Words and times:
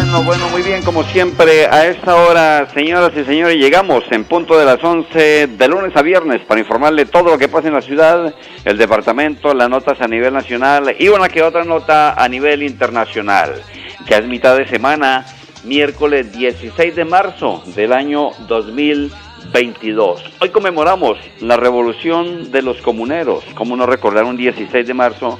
Bueno, 0.00 0.22
bueno, 0.22 0.48
muy 0.48 0.62
bien, 0.62 0.82
como 0.82 1.04
siempre, 1.04 1.66
a 1.66 1.86
esta 1.86 2.16
hora, 2.16 2.66
señoras 2.72 3.12
y 3.14 3.22
señores, 3.22 3.56
llegamos 3.56 4.02
en 4.10 4.24
punto 4.24 4.58
de 4.58 4.64
las 4.64 4.82
11 4.82 5.46
de 5.46 5.68
lunes 5.68 5.94
a 5.94 6.00
viernes 6.00 6.40
para 6.46 6.58
informarle 6.58 7.04
todo 7.04 7.24
lo 7.24 7.36
que 7.36 7.48
pasa 7.48 7.68
en 7.68 7.74
la 7.74 7.82
ciudad, 7.82 8.34
el 8.64 8.78
departamento, 8.78 9.52
las 9.52 9.68
notas 9.68 10.00
a 10.00 10.08
nivel 10.08 10.32
nacional 10.32 10.96
y 10.98 11.08
una 11.08 11.28
que 11.28 11.42
otra 11.42 11.64
nota 11.64 12.14
a 12.14 12.26
nivel 12.30 12.62
internacional. 12.62 13.62
Ya 14.08 14.16
es 14.16 14.26
mitad 14.26 14.56
de 14.56 14.66
semana, 14.68 15.26
miércoles 15.64 16.32
16 16.32 16.96
de 16.96 17.04
marzo 17.04 17.62
del 17.76 17.92
año 17.92 18.30
2022. 18.48 20.24
Hoy 20.40 20.48
conmemoramos 20.48 21.18
la 21.40 21.58
revolución 21.58 22.50
de 22.50 22.62
los 22.62 22.80
comuneros, 22.80 23.44
como 23.54 23.76
no 23.76 23.84
recordar 23.84 24.24
un 24.24 24.38
16 24.38 24.86
de 24.86 24.94
marzo 24.94 25.38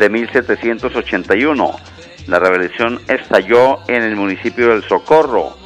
de 0.00 0.10
1781 0.10 1.76
la 2.26 2.38
revolución 2.38 3.00
estalló 3.08 3.78
en 3.88 4.02
el 4.02 4.16
municipio 4.16 4.68
del 4.68 4.82
Socorro. 4.84 5.56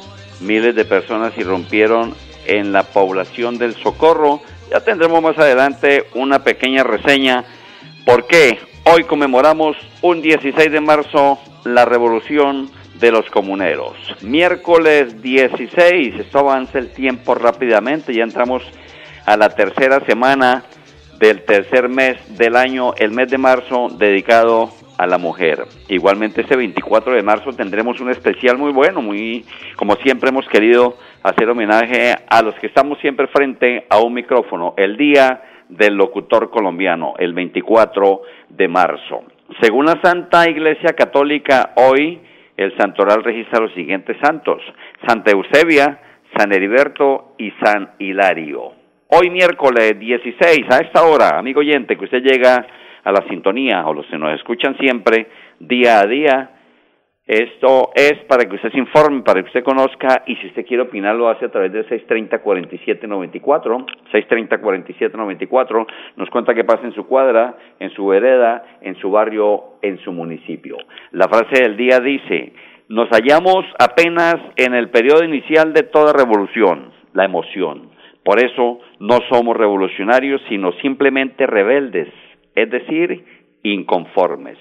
Miles 0.41 0.75
de 0.75 0.85
personas 0.85 1.37
irrumpieron 1.37 2.15
en 2.45 2.71
la 2.71 2.83
población 2.83 3.57
del 3.57 3.75
Socorro. 3.75 4.41
Ya 4.71 4.79
tendremos 4.81 5.21
más 5.21 5.37
adelante 5.37 6.05
una 6.13 6.43
pequeña 6.43 6.83
reseña. 6.83 7.45
¿Por 8.05 8.27
qué? 8.27 8.59
Hoy 8.83 9.03
conmemoramos 9.03 9.75
un 10.01 10.21
16 10.21 10.71
de 10.71 10.81
marzo 10.81 11.39
la 11.63 11.85
revolución 11.85 12.69
de 12.99 13.11
los 13.11 13.29
comuneros. 13.29 13.95
Miércoles 14.21 15.21
16, 15.21 16.19
esto 16.19 16.39
avanza 16.39 16.79
el 16.79 16.91
tiempo 16.91 17.35
rápidamente, 17.35 18.13
ya 18.13 18.23
entramos 18.23 18.63
a 19.25 19.35
la 19.35 19.49
tercera 19.49 20.05
semana 20.05 20.63
del 21.19 21.43
tercer 21.43 21.89
mes 21.89 22.17
del 22.37 22.55
año, 22.55 22.93
el 22.97 23.11
mes 23.11 23.29
de 23.29 23.37
marzo, 23.37 23.87
dedicado 23.97 24.71
a 24.97 25.07
la 25.07 25.17
mujer. 25.17 25.63
Igualmente 25.89 26.41
este 26.41 26.55
24 26.55 27.13
de 27.13 27.23
marzo 27.23 27.51
tendremos 27.53 27.99
un 27.99 28.09
especial 28.09 28.57
muy 28.57 28.71
bueno, 28.71 29.01
muy 29.01 29.45
como 29.75 29.95
siempre 29.97 30.29
hemos 30.29 30.47
querido 30.47 30.97
hacer 31.23 31.49
homenaje 31.49 32.13
a 32.29 32.41
los 32.41 32.55
que 32.55 32.67
estamos 32.67 32.99
siempre 32.99 33.27
frente 33.27 33.85
a 33.89 33.99
un 33.99 34.13
micrófono, 34.13 34.73
el 34.77 34.97
Día 34.97 35.41
del 35.69 35.95
Locutor 35.95 36.49
Colombiano, 36.49 37.15
el 37.17 37.33
24 37.33 38.21
de 38.49 38.67
marzo. 38.67 39.23
Según 39.61 39.85
la 39.85 39.99
Santa 40.03 40.49
Iglesia 40.49 40.93
Católica, 40.93 41.73
hoy 41.75 42.19
el 42.57 42.75
santoral 42.77 43.23
registra 43.23 43.59
los 43.59 43.73
siguientes 43.73 44.17
santos: 44.21 44.61
Santa 45.07 45.31
Eusebia, 45.31 45.99
San 46.37 46.51
Heriberto 46.51 47.35
y 47.37 47.51
San 47.63 47.91
Hilario. 47.99 48.73
Hoy 49.07 49.29
miércoles 49.29 49.99
16 49.99 50.65
a 50.71 50.77
esta 50.77 51.03
hora, 51.03 51.37
amigo 51.37 51.59
oyente, 51.59 51.95
que 51.95 52.05
usted 52.05 52.23
llega 52.23 52.65
a 53.05 53.11
la 53.11 53.23
sintonía 53.29 53.85
o 53.87 53.93
los 53.93 54.05
que 54.07 54.17
nos 54.17 54.33
escuchan 54.33 54.75
siempre 54.77 55.27
día 55.59 55.99
a 55.99 56.07
día. 56.07 56.49
Esto 57.25 57.91
es 57.95 58.13
para 58.27 58.45
que 58.45 58.55
usted 58.55 58.71
se 58.71 58.77
informe, 58.77 59.23
para 59.23 59.41
que 59.41 59.47
usted 59.47 59.63
conozca 59.63 60.23
y 60.27 60.35
si 60.35 60.47
usted 60.47 60.65
quiere 60.65 60.83
opinar 60.83 61.15
lo 61.15 61.27
hace 61.27 61.45
a 61.45 61.49
través 61.49 61.71
de 61.71 61.83
630-4794, 61.87 63.85
630-4794, 64.11 65.87
nos 66.17 66.29
cuenta 66.29 66.53
qué 66.53 66.63
pasa 66.63 66.83
en 66.83 66.93
su 66.93 67.07
cuadra, 67.07 67.57
en 67.79 67.89
su 67.91 68.05
vereda, 68.05 68.63
en 68.81 68.95
su 68.97 69.09
barrio, 69.09 69.77
en 69.81 69.97
su 69.99 70.11
municipio. 70.11 70.77
La 71.13 71.27
frase 71.27 71.63
del 71.63 71.77
día 71.77 71.99
dice, 71.99 72.53
nos 72.89 73.09
hallamos 73.09 73.65
apenas 73.79 74.35
en 74.55 74.75
el 74.75 74.89
periodo 74.89 75.23
inicial 75.23 75.73
de 75.73 75.81
toda 75.81 76.13
revolución, 76.13 76.91
la 77.13 77.25
emoción. 77.25 77.89
Por 78.23 78.37
eso 78.37 78.79
no 78.99 79.17
somos 79.31 79.57
revolucionarios, 79.57 80.41
sino 80.47 80.73
simplemente 80.73 81.47
rebeldes 81.47 82.09
es 82.55 82.69
decir, 82.69 83.23
inconformes. 83.63 84.57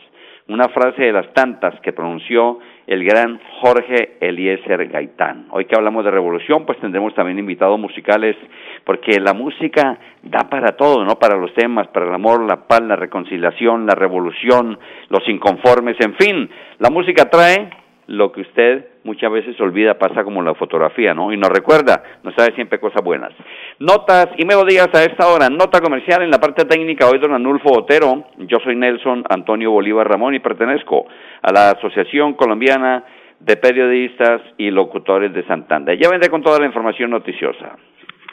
Una 0.46 0.68
frase 0.68 1.04
de 1.04 1.12
las 1.12 1.32
tantas 1.32 1.80
que 1.80 1.94
pronunció 1.94 2.58
el 2.86 3.02
gran 3.02 3.40
Jorge 3.62 4.18
Eliezer 4.20 4.88
Gaitán. 4.88 5.46
Hoy 5.50 5.64
que 5.64 5.74
hablamos 5.74 6.04
de 6.04 6.10
revolución, 6.10 6.66
pues 6.66 6.78
tendremos 6.80 7.14
también 7.14 7.38
invitados 7.38 7.80
musicales, 7.80 8.36
porque 8.84 9.18
la 9.20 9.32
música 9.32 9.98
da 10.22 10.40
para 10.50 10.76
todo, 10.76 11.02
¿no? 11.02 11.18
Para 11.18 11.38
los 11.38 11.54
temas, 11.54 11.88
para 11.88 12.06
el 12.06 12.14
amor, 12.14 12.44
la 12.44 12.66
paz, 12.66 12.82
la 12.82 12.96
reconciliación, 12.96 13.86
la 13.86 13.94
revolución, 13.94 14.78
los 15.08 15.26
inconformes, 15.28 15.96
en 16.00 16.14
fin, 16.16 16.50
la 16.78 16.90
música 16.90 17.30
trae 17.30 17.70
lo 18.06 18.32
que 18.32 18.42
usted 18.42 18.86
muchas 19.04 19.30
veces 19.30 19.58
olvida, 19.60 19.98
pasa 19.98 20.24
como 20.24 20.42
la 20.42 20.54
fotografía, 20.54 21.14
¿no? 21.14 21.32
Y 21.32 21.36
nos 21.36 21.50
recuerda, 21.50 22.02
nos 22.22 22.34
sabe 22.34 22.54
siempre 22.54 22.80
cosas 22.80 23.02
buenas. 23.02 23.32
Notas 23.78 24.28
y 24.36 24.44
melodías 24.44 24.88
a 24.92 25.04
esta 25.04 25.28
hora, 25.28 25.48
nota 25.50 25.80
comercial 25.80 26.22
en 26.22 26.30
la 26.30 26.40
parte 26.40 26.64
técnica, 26.64 27.08
hoy 27.08 27.18
don 27.18 27.34
Anulfo 27.34 27.70
Otero, 27.72 28.24
yo 28.38 28.58
soy 28.64 28.76
Nelson 28.76 29.24
Antonio 29.28 29.70
Bolívar 29.70 30.08
Ramón 30.08 30.34
y 30.34 30.40
pertenezco 30.40 31.06
a 31.42 31.52
la 31.52 31.70
Asociación 31.70 32.34
Colombiana 32.34 33.04
de 33.40 33.56
Periodistas 33.56 34.40
y 34.56 34.70
Locutores 34.70 35.32
de 35.32 35.46
Santander. 35.46 35.98
Ya 35.98 36.08
vendré 36.08 36.30
con 36.30 36.42
toda 36.42 36.58
la 36.58 36.66
información 36.66 37.10
noticiosa. 37.10 37.76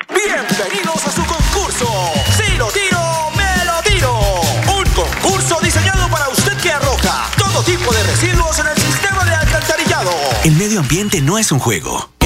Bienvenidos 0.10 1.08
a 1.08 1.12
su 1.12 1.22
concurso, 1.22 1.86
si 2.32 2.58
lo 2.58 2.68
tiro, 2.68 3.00
me 3.36 3.66
lo 3.66 3.78
tiro. 3.84 4.12
Un 4.78 4.86
concurso 4.96 5.60
diseñado 5.64 6.10
para 6.10 6.30
usted 6.30 6.54
que 6.62 6.72
arroja 6.72 7.30
todo 7.38 7.64
tipo 7.64 7.92
de 7.94 8.04
residuos 8.04 8.31
El 10.44 10.54
medio 10.54 10.80
ambiente 10.80 11.22
no 11.22 11.38
es 11.38 11.52
un 11.52 11.60
juego. 11.60 12.10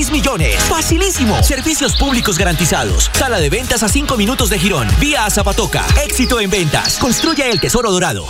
6 0.00 0.12
millones. 0.12 0.56
Facilísimo. 0.66 1.42
Servicios 1.42 1.94
públicos 1.98 2.38
garantizados. 2.38 3.10
Sala 3.12 3.38
de 3.38 3.50
ventas 3.50 3.82
a 3.82 3.88
5 3.88 4.16
minutos 4.16 4.48
de 4.48 4.58
Girón. 4.58 4.88
Vía 4.98 5.26
a 5.26 5.30
Zapatoca. 5.30 5.84
Éxito 6.02 6.40
en 6.40 6.48
ventas. 6.48 6.98
Construye 6.98 7.50
el 7.50 7.60
tesoro 7.60 7.90
dorado. 7.90 8.24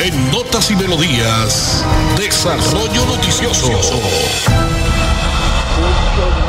En 0.00 0.30
Notas 0.30 0.70
y 0.70 0.76
Melodías, 0.76 1.84
Desarrollo 2.16 3.04
Noticioso. 3.04 3.68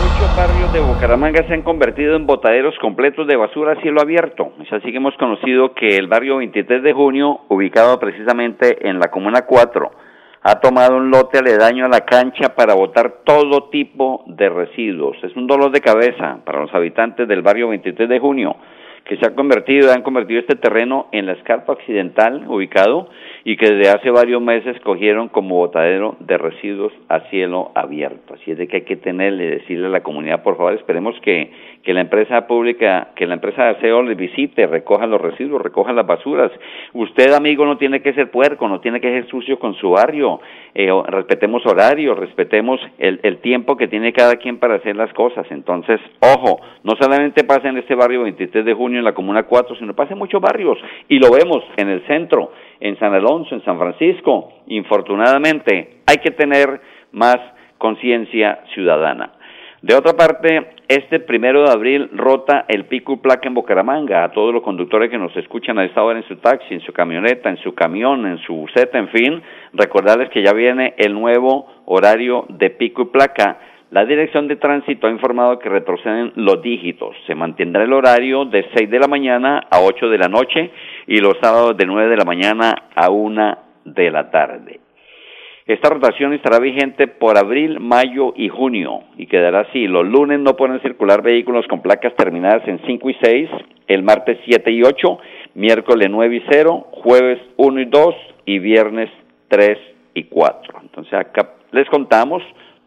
Muchos 0.07 0.38
barrios 0.38 0.72
de 0.72 0.80
Bucaramanga 0.80 1.45
se 1.45 1.56
han 1.56 1.63
convertido 1.63 2.16
en 2.16 2.25
botaderos 2.25 2.74
completos 2.80 3.28
de 3.28 3.36
basura 3.36 3.74
a 3.74 3.81
cielo 3.81 4.00
abierto. 4.00 4.54
Es 4.63 4.72
así 4.72 4.92
que 4.92 4.98
hemos 4.98 5.18
conocido 5.18 5.74
que 5.74 5.98
el 5.98 6.07
barrio 6.07 6.38
23 6.38 6.83
de 6.83 6.94
junio, 6.94 7.42
ubicado 7.50 8.00
precisamente 8.00 8.88
en 8.88 9.00
la 9.00 9.12
Comuna 9.12 9.42
4, 9.42 10.06
ha 10.49 10.61
tomado 10.61 10.95
un 10.95 11.11
lote 11.11 11.39
aledaño 11.39 11.83
a 11.83 11.89
la 11.89 12.05
cancha 12.05 12.55
para 12.55 12.73
botar 12.73 13.15
todo 13.25 13.67
tipo 13.69 14.23
de 14.27 14.47
residuos. 14.47 15.17
Es 15.21 15.35
un 15.35 15.45
dolor 15.45 15.71
de 15.71 15.81
cabeza 15.81 16.39
para 16.45 16.61
los 16.61 16.73
habitantes 16.73 17.27
del 17.27 17.41
barrio 17.41 17.67
23 17.67 18.07
de 18.07 18.17
junio, 18.17 18.55
que 19.03 19.17
se 19.17 19.27
ha 19.27 19.35
convertido, 19.35 19.91
han 19.91 20.03
convertido 20.03 20.39
este 20.39 20.55
terreno 20.55 21.09
en 21.11 21.25
la 21.25 21.33
escarpa 21.33 21.73
occidental 21.73 22.45
ubicado 22.47 23.09
y 23.49 23.55
que 23.55 23.71
desde 23.71 23.89
hace 23.89 24.11
varios 24.11 24.41
meses 24.41 24.77
cogieron 24.81 25.29
como 25.29 25.55
botadero 25.55 26.17
de 26.19 26.38
residuos 26.38 26.91
a 27.07 27.21
cielo 27.29 27.71
abierto. 27.75 28.33
Así 28.33 28.51
es 28.51 28.57
de 28.57 28.67
que 28.67 28.75
hay 28.75 28.81
que 28.81 28.97
tenerle, 28.97 29.49
decirle 29.49 29.88
a 29.88 29.89
la 29.89 30.03
comunidad, 30.03 30.44
por 30.44 30.57
favor, 30.57 30.73
esperemos 30.73 31.15
que, 31.21 31.49
que 31.81 31.94
la 31.94 32.01
empresa 32.01 32.45
pública, 32.45 33.11
que 33.15 33.25
la 33.25 33.35
empresa 33.35 33.63
de 33.63 33.69
aseo 33.69 34.01
les 34.01 34.17
visite, 34.17 34.67
recoja 34.67 35.07
los 35.07 35.21
residuos, 35.21 35.61
recoja 35.61 35.94
las 35.94 36.05
basuras. 36.05 36.51
Usted, 36.91 37.31
amigo, 37.31 37.65
no 37.65 37.77
tiene 37.77 38.01
que 38.01 38.11
ser 38.11 38.31
puerco, 38.31 38.67
no 38.67 38.81
tiene 38.81 38.99
que 38.99 39.07
ser 39.07 39.25
sucio 39.29 39.57
con 39.57 39.75
su 39.75 39.91
barrio. 39.91 40.41
Eh, 40.75 40.91
respetemos 41.07 41.65
horarios, 41.65 42.19
respetemos 42.19 42.81
el, 42.97 43.21
el 43.23 43.38
tiempo 43.38 43.77
que 43.77 43.88
tiene 43.88 44.11
cada 44.11 44.35
quien 44.35 44.57
para 44.57 44.75
hacer 44.75 44.97
las 44.97 45.13
cosas. 45.13 45.47
Entonces, 45.51 46.01
ojo, 46.19 46.59
no 46.83 46.97
solamente 46.99 47.45
pasa 47.45 47.69
en 47.69 47.77
este 47.77 47.95
barrio 47.95 48.23
23 48.23 48.65
de 48.65 48.73
junio 48.73 48.99
en 48.99 49.05
la 49.05 49.13
Comuna 49.13 49.44
4, 49.44 49.77
sino 49.77 49.95
pasa 49.95 50.11
en 50.11 50.19
muchos 50.19 50.41
barrios. 50.41 50.77
Y 51.07 51.19
lo 51.19 51.31
vemos 51.31 51.63
en 51.77 51.88
el 51.88 52.05
centro, 52.07 52.51
en 52.81 52.99
San 52.99 53.13
Alonso, 53.13 53.37
en 53.51 53.63
San 53.63 53.78
Francisco. 53.78 54.51
Infortunadamente, 54.68 56.00
hay 56.06 56.18
que 56.18 56.31
tener 56.31 56.81
más 57.12 57.38
conciencia 57.78 58.60
ciudadana. 58.74 59.34
De 59.81 59.94
otra 59.94 60.13
parte, 60.13 60.72
este 60.88 61.19
primero 61.19 61.63
de 61.63 61.69
abril 61.69 62.10
rota 62.13 62.66
el 62.68 62.86
pico 62.86 63.13
y 63.13 63.18
placa 63.18 63.48
en 63.48 63.54
Bucaramanga. 63.54 64.24
A 64.24 64.31
todos 64.31 64.51
los 64.51 64.63
conductores 64.63 65.12
que 65.12 65.19
nos 65.19 65.36
escuchan 65.38 65.78
a 65.78 65.86
esta 65.86 66.04
hora 66.04 66.18
en 66.18 66.28
su 66.28 66.38
taxi, 66.38 66.74
en 66.74 66.81
su 66.81 66.92
camioneta, 66.94 67.50
en 67.50 67.57
su 67.57 67.75
camión, 67.75 68.25
en 68.25 68.39
su 68.39 68.66
seta, 68.74 68.98
en 68.98 69.10
fin, 69.10 69.42
recordarles 69.74 70.30
que 70.30 70.44
ya 70.44 70.54
viene 70.54 70.95
el 70.98 71.13
nuevo 71.13 71.68
horario 71.86 72.45
de 72.50 72.72
pico 72.72 73.04
y 73.04 73.06
placa. 73.06 73.60
La 73.92 74.04
Dirección 74.04 74.48
de 74.50 74.57
Tránsito 74.57 75.07
ha 75.07 75.12
informado 75.12 75.60
que 75.60 75.69
retroceden 75.69 76.33
los 76.36 76.62
dígitos. 76.62 77.16
Se 77.25 77.36
mantendrá 77.36 77.83
el 77.83 77.94
horario 77.94 78.45
de 78.45 78.66
6 78.75 78.90
de 78.90 79.00
la 79.00 79.07
mañana 79.07 79.62
a 79.69 79.80
8 79.80 80.10
de 80.10 80.18
la 80.18 80.28
noche 80.28 80.72
y 81.07 81.19
los 81.19 81.38
sábados 81.42 81.77
de 81.77 81.86
9 81.86 82.09
de 82.09 82.18
la 82.18 82.25
mañana 82.25 82.75
a 82.95 83.09
1 83.09 83.57
de 83.86 84.12
la 84.12 84.30
tarde. 84.30 84.80
Esta 85.65 85.89
rotación 85.89 86.33
estará 86.33 86.59
vigente 86.59 87.07
por 87.07 87.38
abril, 87.38 87.81
mayo 87.81 88.33
y 88.38 88.48
junio 88.48 89.01
y 89.18 89.27
quedará 89.27 89.62
así. 89.62 89.88
Los 89.88 90.07
lunes 90.07 90.39
no 90.39 90.56
pueden 90.56 90.80
circular 90.81 91.21
vehículos 91.21 91.68
con 91.68 91.81
placas 91.81 92.15
terminadas 92.15 92.65
en 92.68 92.80
5 92.86 93.09
y 93.09 93.18
6, 93.21 93.50
el 93.88 94.04
martes 94.04 94.38
7 94.45 94.71
y 94.71 94.83
8, 94.83 95.19
miércoles 95.56 96.07
9 96.09 96.36
y 96.38 96.44
0, 96.50 96.88
jueves 96.92 97.39
1 97.57 97.81
y 97.81 97.86
2 97.86 98.15
y 98.45 98.59
viernes 98.59 99.09
3 99.50 99.77
y 100.13 100.24
4. 100.24 100.80
Entonces 100.83 101.13
acá 101.13 101.50
les 101.71 101.89
contamos 101.89 102.42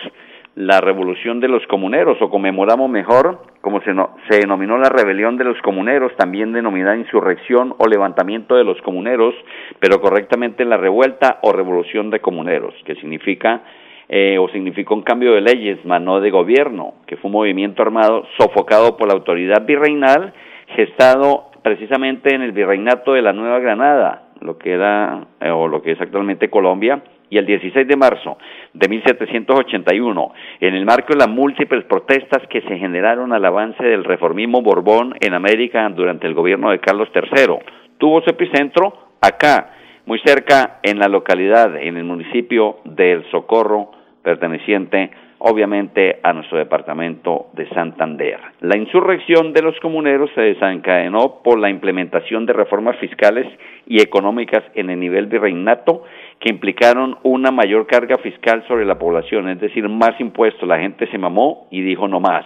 la 0.55 0.79
revolución 0.81 1.39
de 1.39 1.47
los 1.47 1.65
comuneros, 1.65 2.21
o 2.21 2.29
conmemoramos 2.29 2.87
mejor, 2.89 3.41
como 3.61 3.81
se, 3.81 3.91
se 4.29 4.39
denominó 4.39 4.77
la 4.77 4.89
rebelión 4.89 5.35
de 5.35 5.45
los 5.45 5.59
comuneros, 5.63 6.15
también 6.15 6.53
denominada 6.53 6.95
insurrección 6.95 7.73
o 7.79 7.87
levantamiento 7.87 8.55
de 8.55 8.63
los 8.63 8.79
comuneros, 8.83 9.33
pero 9.79 9.99
correctamente 9.99 10.63
la 10.63 10.77
revuelta 10.77 11.39
o 11.41 11.51
revolución 11.51 12.11
de 12.11 12.19
comuneros, 12.19 12.75
que 12.85 12.93
significa 12.95 13.63
eh, 14.09 14.37
o 14.37 14.47
significó 14.49 14.93
un 14.93 15.01
cambio 15.01 15.33
de 15.33 15.41
leyes, 15.41 15.83
más 15.85 16.01
no 16.01 16.19
de 16.19 16.29
gobierno, 16.29 16.93
que 17.07 17.17
fue 17.17 17.29
un 17.29 17.33
movimiento 17.33 17.81
armado 17.81 18.27
sofocado 18.37 18.95
por 18.95 19.07
la 19.07 19.15
autoridad 19.15 19.65
virreinal, 19.65 20.33
gestado 20.75 21.45
precisamente 21.63 22.35
en 22.35 22.41
el 22.41 22.51
virreinato 22.51 23.13
de 23.13 23.21
la 23.21 23.33
Nueva 23.33 23.59
Granada, 23.59 24.22
lo 24.43 24.57
que 24.57 24.75
eh, 24.75 25.49
o 25.49 25.67
lo 25.67 25.81
que 25.81 25.91
es 25.93 26.01
actualmente 26.01 26.49
Colombia, 26.49 27.01
y 27.29 27.37
el 27.37 27.45
16 27.45 27.87
de 27.87 27.95
marzo 27.95 28.37
de 28.73 28.87
1781, 28.87 30.33
en 30.59 30.75
el 30.75 30.85
marco 30.85 31.13
de 31.13 31.19
las 31.19 31.29
múltiples 31.29 31.83
protestas 31.85 32.45
que 32.47 32.61
se 32.61 32.77
generaron 32.77 33.33
al 33.33 33.43
avance 33.43 33.83
del 33.83 34.03
reformismo 34.03 34.61
Borbón 34.61 35.15
en 35.19 35.33
América 35.33 35.89
durante 35.89 36.27
el 36.27 36.35
gobierno 36.35 36.69
de 36.69 36.79
Carlos 36.79 37.09
III, 37.13 37.55
tuvo 37.97 38.21
su 38.21 38.29
epicentro 38.29 38.93
acá, 39.19 39.71
muy 40.05 40.19
cerca 40.19 40.79
en 40.83 40.99
la 40.99 41.07
localidad, 41.07 41.75
en 41.77 41.97
el 41.97 42.03
municipio 42.03 42.77
del 42.83 43.23
Socorro, 43.31 43.91
perteneciente 44.21 45.11
obviamente 45.45 46.19
a 46.23 46.31
nuestro 46.31 46.57
departamento 46.57 47.47
de 47.51 47.67
Santander. 47.69 48.39
La 48.61 48.77
insurrección 48.77 49.51
de 49.51 49.61
los 49.61 49.77
comuneros 49.81 50.29
se 50.33 50.39
desencadenó 50.41 51.41
por 51.43 51.59
la 51.59 51.69
implementación 51.69 52.45
de 52.45 52.53
reformas 52.53 52.95
fiscales 52.97 53.45
y 53.85 54.01
económicas 54.01 54.63
en 54.73 54.89
el 54.89 55.01
nivel 55.01 55.25
virreinato 55.25 56.03
que 56.39 56.49
implicaron 56.49 57.17
una 57.23 57.51
mayor 57.51 57.87
carga 57.87 58.17
fiscal 58.19 58.63
sobre 58.69 58.85
la 58.85 58.97
población, 58.97 59.49
es 59.49 59.59
decir, 59.59 59.89
más 59.89 60.17
impuestos. 60.19 60.65
La 60.65 60.79
gente 60.79 61.07
se 61.07 61.17
mamó 61.17 61.67
y 61.71 61.81
dijo 61.81 62.07
no 62.07 62.21
más. 62.21 62.45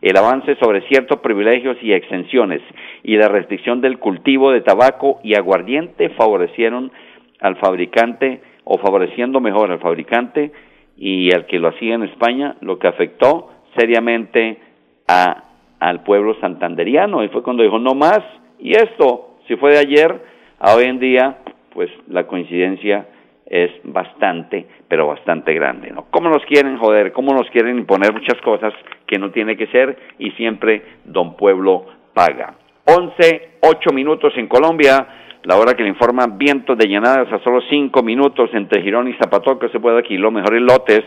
El 0.00 0.16
avance 0.16 0.56
sobre 0.56 0.80
ciertos 0.88 1.20
privilegios 1.20 1.76
y 1.82 1.92
exenciones 1.92 2.62
y 3.02 3.16
la 3.16 3.28
restricción 3.28 3.82
del 3.82 3.98
cultivo 3.98 4.52
de 4.52 4.62
tabaco 4.62 5.20
y 5.22 5.34
aguardiente 5.34 6.08
favorecieron 6.10 6.92
al 7.40 7.56
fabricante 7.56 8.40
o 8.64 8.78
favoreciendo 8.78 9.38
mejor 9.40 9.70
al 9.70 9.80
fabricante 9.80 10.50
y 10.98 11.32
al 11.32 11.46
que 11.46 11.60
lo 11.60 11.68
hacía 11.68 11.94
en 11.94 12.02
España, 12.02 12.56
lo 12.60 12.78
que 12.78 12.88
afectó 12.88 13.50
seriamente 13.76 14.58
a, 15.06 15.44
al 15.78 16.02
pueblo 16.02 16.34
santanderiano. 16.40 17.22
Y 17.22 17.28
fue 17.28 17.42
cuando 17.42 17.62
dijo, 17.62 17.78
no 17.78 17.94
más. 17.94 18.20
Y 18.58 18.72
esto, 18.72 19.36
si 19.46 19.56
fue 19.56 19.72
de 19.72 19.78
ayer, 19.78 20.20
a 20.58 20.74
hoy 20.74 20.84
en 20.84 20.98
día, 20.98 21.38
pues 21.72 21.88
la 22.08 22.26
coincidencia 22.26 23.06
es 23.46 23.70
bastante, 23.84 24.66
pero 24.88 25.06
bastante 25.06 25.54
grande, 25.54 25.90
¿no? 25.90 26.06
¿Cómo 26.10 26.28
nos 26.28 26.44
quieren 26.44 26.76
joder? 26.76 27.12
¿Cómo 27.12 27.32
nos 27.32 27.48
quieren 27.50 27.78
imponer 27.78 28.12
muchas 28.12 28.38
cosas 28.42 28.74
que 29.06 29.18
no 29.18 29.30
tiene 29.30 29.56
que 29.56 29.68
ser? 29.68 29.96
Y 30.18 30.32
siempre 30.32 30.82
Don 31.04 31.36
Pueblo 31.36 31.86
paga. 32.12 32.54
Once, 32.84 33.50
ocho 33.62 33.90
minutos 33.94 34.32
en 34.36 34.48
Colombia 34.48 35.06
la 35.44 35.56
hora 35.56 35.74
que 35.74 35.82
le 35.82 35.88
informan 35.88 36.36
vientos 36.36 36.76
de 36.76 36.88
llenadas 36.88 37.32
a 37.32 37.38
solo 37.44 37.60
cinco 37.70 38.02
minutos 38.02 38.50
entre 38.52 38.82
Girón 38.82 39.08
y 39.08 39.14
Zapatoca 39.14 39.68
se 39.68 39.80
puede 39.80 39.98
aquí 39.98 40.16
los 40.16 40.32
mejores 40.32 40.60
lotes 40.60 41.02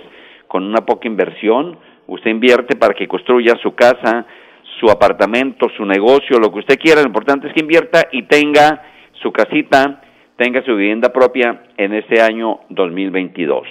con 0.47 0.63
una 0.63 0.85
poca 0.85 1.07
inversión. 1.07 1.77
Usted 2.07 2.31
invierte 2.31 2.75
para 2.75 2.93
que 2.93 3.07
construya 3.07 3.55
su 3.61 3.75
casa, 3.75 4.25
su 4.79 4.89
apartamento, 4.89 5.67
su 5.75 5.85
negocio, 5.85 6.39
lo 6.39 6.51
que 6.51 6.59
usted 6.59 6.79
quiera. 6.79 7.01
Lo 7.01 7.07
importante 7.07 7.47
es 7.47 7.53
que 7.53 7.61
invierta 7.61 8.07
y 8.11 8.23
tenga 8.23 8.81
su 9.21 9.31
casita, 9.31 10.01
tenga 10.37 10.63
su 10.63 10.75
vivienda 10.75 11.11
propia 11.11 11.63
en 11.77 11.93
este 11.93 12.21
año 12.21 12.61
2022. 12.69 13.67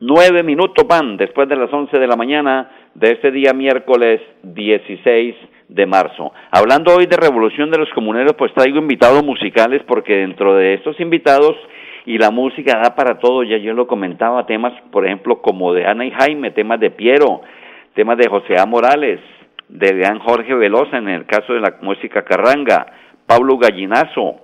Nueve 0.00 0.42
minutos 0.42 0.86
van 0.86 1.16
después 1.16 1.48
de 1.48 1.56
las 1.56 1.72
once 1.72 1.98
de 1.98 2.06
la 2.06 2.16
mañana 2.16 2.70
de 2.94 3.12
este 3.12 3.30
día 3.30 3.52
miércoles 3.52 4.20
16 4.42 5.34
de 5.68 5.86
marzo. 5.86 6.32
Hablando 6.50 6.94
hoy 6.94 7.06
de 7.06 7.16
Revolución 7.16 7.70
de 7.70 7.78
los 7.78 7.90
Comuneros, 7.90 8.34
pues 8.38 8.52
traigo 8.54 8.78
invitados 8.78 9.24
musicales 9.24 9.82
porque 9.86 10.14
dentro 10.14 10.54
de 10.54 10.74
estos 10.74 10.98
invitados 11.00 11.56
y 12.04 12.18
la 12.18 12.30
música 12.30 12.78
da 12.78 12.94
para 12.94 13.18
todo, 13.18 13.42
ya 13.42 13.56
yo 13.56 13.74
lo 13.74 13.86
comentaba, 13.86 14.46
temas, 14.46 14.72
por 14.92 15.06
ejemplo, 15.06 15.42
como 15.42 15.72
de 15.72 15.86
Ana 15.86 16.06
y 16.06 16.12
Jaime, 16.12 16.52
temas 16.52 16.78
de 16.78 16.90
Piero, 16.90 17.40
temas 17.94 18.16
de 18.16 18.28
José 18.28 18.58
A. 18.58 18.66
Morales, 18.66 19.20
de 19.68 19.92
Leán 19.92 20.20
Jorge 20.20 20.54
Velosa 20.54 20.98
en 20.98 21.08
el 21.08 21.26
caso 21.26 21.52
de 21.52 21.60
la 21.60 21.74
música 21.82 22.24
carranga, 22.24 22.86
Pablo 23.26 23.58
Gallinazo, 23.58 24.36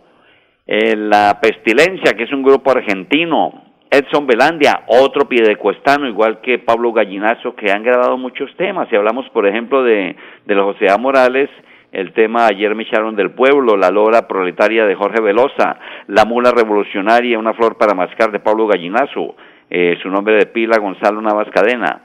eh, 0.67 0.97
La 0.97 1.39
Pestilencia, 1.41 2.15
que 2.17 2.25
es 2.25 2.33
un 2.33 2.43
grupo 2.43 2.73
argentino, 2.73 3.72
Edson 3.95 4.27
Belandia, 4.27 4.85
otro 4.87 5.29
piedecuestano, 5.29 6.09
igual 6.09 6.41
que 6.41 6.59
Pablo 6.59 6.95
Gallinazo, 6.95 7.55
que 7.55 7.71
han 7.71 7.83
grabado 7.83 8.17
muchos 8.17 8.51
temas. 8.57 8.89
Si 8.89 8.97
hablamos, 8.97 9.29
por 9.35 9.47
ejemplo, 9.47 9.83
de, 9.85 10.17
de 10.47 10.55
José 10.55 10.87
A. 10.91 10.97
Morales, 10.97 11.51
el 11.93 12.15
tema 12.15 12.47
Ayer 12.47 12.75
me 12.75 12.85
echaron 12.85 13.15
del 13.17 13.33
pueblo, 13.33 13.77
La 13.77 13.91
lora 13.91 14.27
proletaria 14.27 14.87
de 14.87 14.95
Jorge 14.95 15.21
Velosa, 15.21 15.79
La 16.07 16.25
mula 16.25 16.53
revolucionaria, 16.53 17.39
Una 17.39 17.53
flor 17.53 17.77
para 17.77 17.93
mascar 17.93 18.33
de 18.33 18.41
Pablo 18.41 18.67
Gallinazo, 18.67 19.37
eh, 19.69 19.99
su 20.03 20.09
nombre 20.09 20.37
de 20.37 20.47
pila 20.47 20.79
Gonzalo 20.79 21.21
Navas 21.21 21.51
Cadena. 21.51 22.01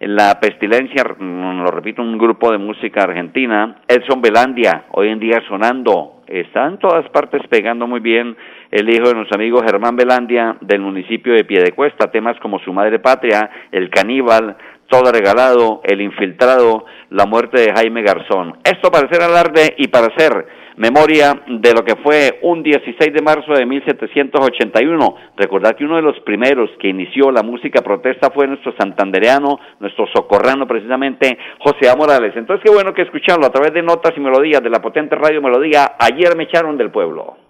La 0.00 0.38
Pestilencia, 0.40 1.04
mm, 1.18 1.62
lo 1.62 1.70
repito, 1.70 2.02
un 2.02 2.18
grupo 2.18 2.52
de 2.52 2.58
música 2.58 3.04
argentina. 3.04 3.76
Edson 3.88 4.20
Belandia, 4.20 4.84
hoy 4.92 5.08
en 5.08 5.18
día 5.18 5.42
sonando, 5.48 6.22
está 6.26 6.66
en 6.66 6.78
todas 6.78 7.08
partes 7.08 7.40
pegando 7.48 7.86
muy 7.86 8.00
bien 8.00 8.36
el 8.70 8.88
hijo 8.88 9.08
de 9.08 9.14
nuestro 9.14 9.36
amigo 9.36 9.62
Germán 9.62 9.96
Belandia 9.96 10.56
del 10.60 10.80
municipio 10.80 11.34
de 11.34 11.44
Piedecuesta, 11.44 12.10
temas 12.10 12.38
como 12.40 12.58
Su 12.60 12.72
Madre 12.72 12.98
Patria, 12.98 13.50
El 13.72 13.90
Caníbal, 13.90 14.56
todo 14.88 15.12
regalado, 15.12 15.80
el 15.84 16.00
infiltrado, 16.00 16.84
la 17.10 17.26
muerte 17.26 17.60
de 17.60 17.72
Jaime 17.72 18.02
Garzón. 18.02 18.58
Esto 18.64 18.90
para 18.90 19.06
hacer 19.06 19.22
alarde 19.22 19.74
y 19.78 19.88
para 19.88 20.06
hacer 20.06 20.46
memoria 20.76 21.42
de 21.46 21.74
lo 21.74 21.84
que 21.84 21.96
fue 21.96 22.38
un 22.42 22.62
16 22.62 23.12
de 23.12 23.22
marzo 23.22 23.52
de 23.52 23.66
1781. 23.66 25.14
Recordad 25.36 25.76
que 25.76 25.84
uno 25.84 25.96
de 25.96 26.02
los 26.02 26.18
primeros 26.20 26.70
que 26.80 26.88
inició 26.88 27.30
la 27.30 27.42
música 27.42 27.82
protesta 27.82 28.30
fue 28.30 28.46
nuestro 28.48 28.74
santandereano, 28.78 29.60
nuestro 29.78 30.06
socorrano 30.14 30.66
precisamente, 30.66 31.38
José 31.60 31.88
A. 31.88 31.96
Morales. 31.96 32.32
Entonces 32.34 32.64
qué 32.64 32.72
bueno 32.72 32.94
que 32.94 33.02
escucharlo 33.02 33.46
a 33.46 33.52
través 33.52 33.72
de 33.72 33.82
notas 33.82 34.12
y 34.16 34.20
melodías 34.20 34.62
de 34.62 34.70
la 34.70 34.80
potente 34.80 35.14
radio 35.16 35.42
Melodía. 35.42 35.92
Ayer 35.98 36.36
me 36.36 36.44
echaron 36.44 36.76
del 36.76 36.90
pueblo. 36.90 37.49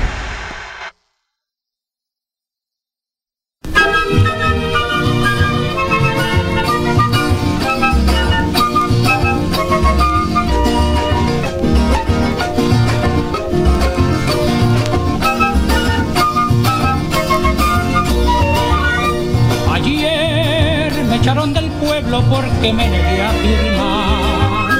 Porque 22.29 22.73
me 22.73 22.87
negué 22.87 23.21
a 23.21 23.31
firmar 23.31 24.71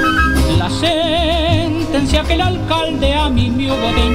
la 0.58 0.70
sentencia 0.70 2.24
que 2.24 2.34
el 2.34 2.42
alcalde 2.42 3.14
a 3.14 3.30
mí 3.30 3.50
me 3.50 3.72
hubo 3.72 3.92
de 3.94 4.06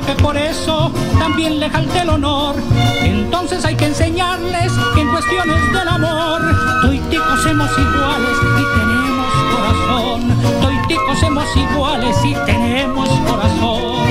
que 0.00 0.14
por 0.14 0.36
eso 0.36 0.90
también 1.18 1.60
le 1.60 1.68
jalta 1.68 2.02
el 2.02 2.08
honor. 2.08 2.54
Entonces 3.02 3.64
hay 3.64 3.74
que 3.76 3.86
enseñarles 3.86 4.72
que 4.94 5.00
en 5.02 5.10
cuestiones 5.10 5.72
del 5.72 5.88
amor, 5.88 6.40
toiticos 6.80 7.42
somos 7.42 7.70
iguales 7.78 8.38
y 8.42 8.64
tenemos 8.78 9.32
corazón. 9.54 10.20
Toiticos 10.62 11.18
somos 11.20 11.56
iguales 11.56 12.16
y 12.24 12.34
tenemos 12.46 13.08
corazón. 13.28 14.08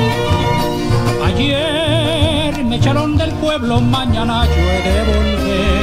Ayer 1.25 2.63
me 2.63 2.75
echaron 2.75 3.17
del 3.17 3.31
pueblo, 3.31 3.81
mañana 3.81 4.45
yo 4.45 4.53
he 4.53 4.81
de 4.83 5.03
volver. 5.11 5.81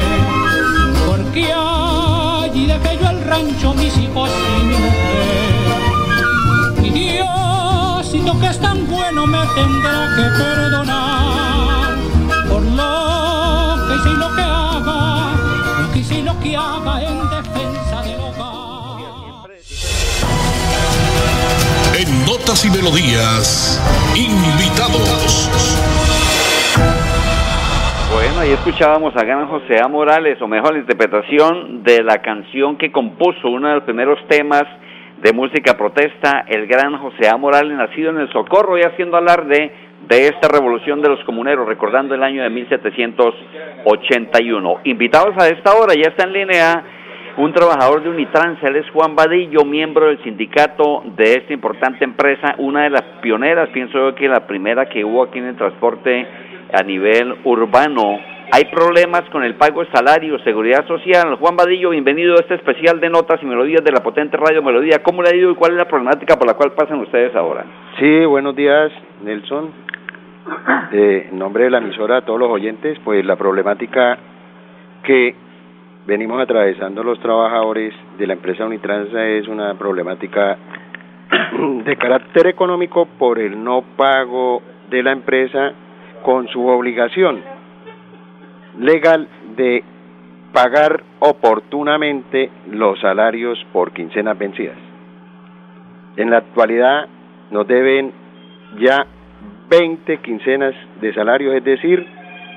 Porque 1.07 1.53
allí 1.53 2.67
dejé 2.67 2.99
yo 3.03 3.11
el 3.11 3.25
rancho, 3.25 3.75
mis 3.75 3.97
hijos 3.97 4.31
y 4.31 4.65
mi 4.65 4.75
mujer 4.75 5.49
que 8.11 8.47
es 8.47 8.59
tan 8.59 8.87
bueno 8.89 9.27
me 9.27 9.39
tendrá 9.55 10.09
que 10.17 10.23
perdonar 10.43 11.95
por 12.49 12.63
lo 12.63 13.87
que 13.87 13.95
hice 13.97 14.09
y 14.09 14.17
lo 14.17 14.35
que 14.35 14.41
haga, 14.41 15.33
lo 15.83 15.93
que 15.93 15.99
hice 15.99 16.15
y 16.15 16.23
lo 16.23 16.41
que 16.41 16.57
haga 16.57 17.03
en 17.03 17.19
defensa 17.29 18.03
del 18.03 18.21
hogar. 18.21 19.51
En 21.99 22.25
Notas 22.25 22.65
y 22.65 22.71
Melodías, 22.71 23.79
invitados. 24.17 25.51
Bueno, 28.15 28.41
ahí 28.41 28.53
escuchábamos 28.53 29.15
a 29.17 29.23
Gran 29.23 29.49
José 29.49 29.81
A. 29.85 29.89
Morales, 29.89 30.41
o 30.41 30.49
mejor 30.49 30.73
la 30.73 30.79
interpretación 30.79 31.83
de 31.83 32.03
la 32.03 32.23
canción 32.23 32.79
que 32.79 32.91
compuso 32.91 33.49
uno 33.49 33.69
de 33.69 33.75
los 33.75 33.85
primeros 33.85 34.19
temas 34.29 34.65
de 35.23 35.33
música 35.33 35.77
protesta, 35.77 36.45
el 36.47 36.67
gran 36.67 36.99
José 36.99 37.29
A. 37.29 37.37
Morales, 37.37 37.77
nacido 37.77 38.11
en 38.11 38.19
el 38.19 38.33
Socorro 38.33 38.77
y 38.79 38.83
haciendo 38.83 39.17
alarde 39.17 39.73
de 40.09 40.29
esta 40.29 40.47
revolución 40.49 41.03
de 41.03 41.09
los 41.09 41.19
comuneros, 41.25 41.67
recordando 41.67 42.15
el 42.15 42.23
año 42.23 42.41
de 42.43 42.51
1781. 42.51 44.81
Invitados 44.85 45.35
a 45.37 45.49
esta 45.49 45.75
hora, 45.75 45.95
ya 45.95 46.11
está 46.11 46.25
en 46.25 46.33
línea 46.33 46.85
un 47.37 47.53
trabajador 47.53 48.03
de 48.03 48.11
Unitrans, 48.11 48.63
él 48.63 48.77
es 48.77 48.89
Juan 48.91 49.15
Vadillo, 49.15 49.65
miembro 49.65 50.07
del 50.07 50.23
sindicato 50.25 51.05
de 51.17 51.35
esta 51.35 51.53
importante 51.53 52.05
empresa, 52.05 52.57
una 52.59 52.83
de 52.83 52.91
las 52.91 53.03
pioneras, 53.23 53.69
pienso 53.71 53.97
yo 53.97 54.17
que 54.17 54.29
la 54.29 54.45
primera 54.47 54.89
que 54.89 55.05
hubo 55.05 55.23
aquí 55.23 55.39
en 55.39 55.47
el 55.47 55.57
transporte 55.57 56.27
a 56.73 56.83
nivel 56.83 57.37
urbano 57.45 58.19
hay 58.51 58.65
problemas 58.65 59.23
con 59.31 59.45
el 59.45 59.55
pago 59.57 59.85
de 59.85 59.91
salario, 59.91 60.39
seguridad 60.39 60.87
social. 60.87 61.37
Juan 61.37 61.57
Vadillo, 61.57 61.91
bienvenido 61.91 62.35
a 62.35 62.41
este 62.41 62.55
especial 62.55 62.99
de 62.99 63.11
notas 63.11 63.43
y 63.43 63.47
melodías 63.47 63.85
de 63.85 63.93
la 63.93 64.03
potente 64.03 64.37
radio 64.37 64.63
Melodía. 64.63 65.03
¿Cómo 65.03 65.23
le 65.23 65.29
ha 65.29 65.37
ido 65.37 65.51
y 65.51 65.55
cuál 65.55 65.73
es 65.73 65.79
la 65.79 65.87
problemática 65.87 66.37
por 66.37 66.47
la 66.47 66.55
cual 66.55 66.73
pasan 66.73 67.01
ustedes 67.01 67.35
ahora? 67.35 67.65
Sí, 67.99 68.25
buenos 68.25 68.57
días, 68.57 68.91
Nelson. 69.23 69.71
Eh, 70.93 71.29
en 71.31 71.39
nombre 71.39 71.65
de 71.65 71.71
la 71.71 71.79
emisora 71.79 72.19
a 72.19 72.21
todos 72.23 72.41
los 72.41 72.49
oyentes, 72.51 72.99
pues 73.05 73.25
la 73.25 73.37
problemática 73.37 74.19
que 75.03 75.35
venimos 76.07 76.41
atravesando 76.41 77.03
los 77.03 77.21
trabajadores 77.21 77.93
de 78.17 78.27
la 78.27 78.33
empresa 78.33 78.65
Unitransa 78.65 79.27
es 79.27 79.47
una 79.47 79.75
problemática 79.75 80.57
de 81.85 81.97
carácter 81.97 82.47
económico 82.47 83.07
por 83.19 83.39
el 83.39 83.63
no 83.63 83.85
pago 83.97 84.63
de 84.89 85.03
la 85.03 85.13
empresa 85.13 85.73
con 86.23 86.49
su 86.49 86.67
obligación 86.67 87.58
legal 88.79 89.29
de 89.57 89.83
pagar 90.53 91.03
oportunamente 91.21 92.51
los 92.71 92.99
salarios 93.01 93.59
por 93.73 93.93
quincenas 93.93 94.39
vencidas. 94.39 94.77
En 96.17 96.31
la 96.31 96.39
actualidad 96.39 97.07
nos 97.51 97.67
deben 97.67 98.13
ya 98.79 99.07
20 99.71 100.19
quincenas 100.19 100.75
de 101.01 101.13
salarios, 101.13 101.55
es 101.55 101.65
decir, 101.65 102.07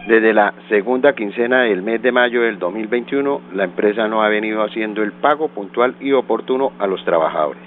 desde 0.07 0.33
la 0.33 0.53
segunda 0.69 1.13
quincena 1.13 1.63
del 1.63 1.83
mes 1.83 2.01
de 2.01 2.11
mayo 2.11 2.41
del 2.41 2.57
2021, 2.57 3.41
la 3.53 3.65
empresa 3.65 4.07
no 4.07 4.23
ha 4.23 4.29
venido 4.29 4.63
haciendo 4.63 5.03
el 5.03 5.11
pago 5.11 5.49
puntual 5.49 5.95
y 5.99 6.11
oportuno 6.13 6.71
a 6.79 6.87
los 6.87 7.03
trabajadores. 7.05 7.61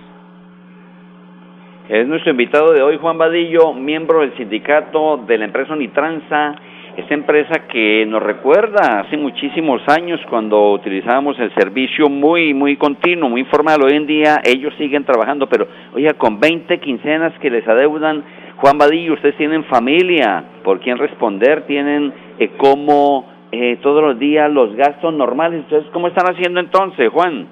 Es 1.89 2.09
nuestro 2.09 2.31
invitado 2.31 2.73
de 2.73 2.83
hoy, 2.83 2.99
Juan 2.99 3.19
Vadillo, 3.19 3.73
miembro 3.75 4.21
del 4.21 4.35
sindicato 4.37 5.19
de 5.19 5.39
la 5.39 5.45
empresa 5.45 5.75
Unitransa 5.75 6.57
esta 6.97 7.15
empresa 7.15 7.67
que 7.69 8.07
nos 8.07 8.23
recuerda 8.23 9.01
hace 9.01 9.17
muchísimos 9.17 9.83
años 9.89 10.21
cuando 10.31 10.73
utilizábamos 10.73 11.39
el 11.41 11.53
servicio 11.55 12.09
muy, 12.09 12.55
muy 12.55 12.77
continuo, 12.77 13.29
muy 13.29 13.45
formal. 13.45 13.83
Hoy 13.83 13.97
en 13.97 14.07
día 14.07 14.41
ellos 14.45 14.73
siguen 14.79 15.05
trabajando, 15.05 15.49
pero 15.49 15.67
oiga, 15.93 16.13
con 16.15 16.39
20 16.39 16.79
quincenas 16.79 17.33
que 17.41 17.51
les 17.51 17.67
adeudan, 17.67 18.23
Juan 18.57 18.79
Vadillo, 18.79 19.15
ustedes 19.15 19.37
tienen 19.37 19.65
familia, 19.65 20.45
por 20.63 20.81
quién 20.81 20.99
responder, 20.99 21.67
tienen 21.67 22.13
eh, 22.39 22.51
como 22.57 23.27
eh, 23.51 23.79
todos 23.83 24.03
los 24.03 24.19
días 24.19 24.51
los 24.51 24.75
gastos 24.77 25.13
normales. 25.13 25.65
Entonces, 25.65 25.91
¿cómo 25.93 26.09
están 26.09 26.33
haciendo 26.33 26.61
entonces, 26.61 27.11
Juan? 27.11 27.47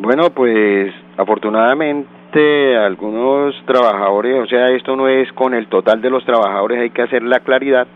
Bueno, 0.00 0.30
pues 0.34 0.92
afortunadamente 1.16 2.76
algunos 2.76 3.54
trabajadores, 3.66 4.42
o 4.42 4.46
sea, 4.46 4.70
esto 4.70 4.96
no 4.96 5.08
es 5.08 5.30
con 5.32 5.54
el 5.54 5.68
total 5.68 6.00
de 6.00 6.10
los 6.10 6.24
trabajadores, 6.24 6.80
hay 6.80 6.90
que 6.90 7.02
hacer 7.02 7.22
la 7.22 7.40
claridad, 7.40 7.86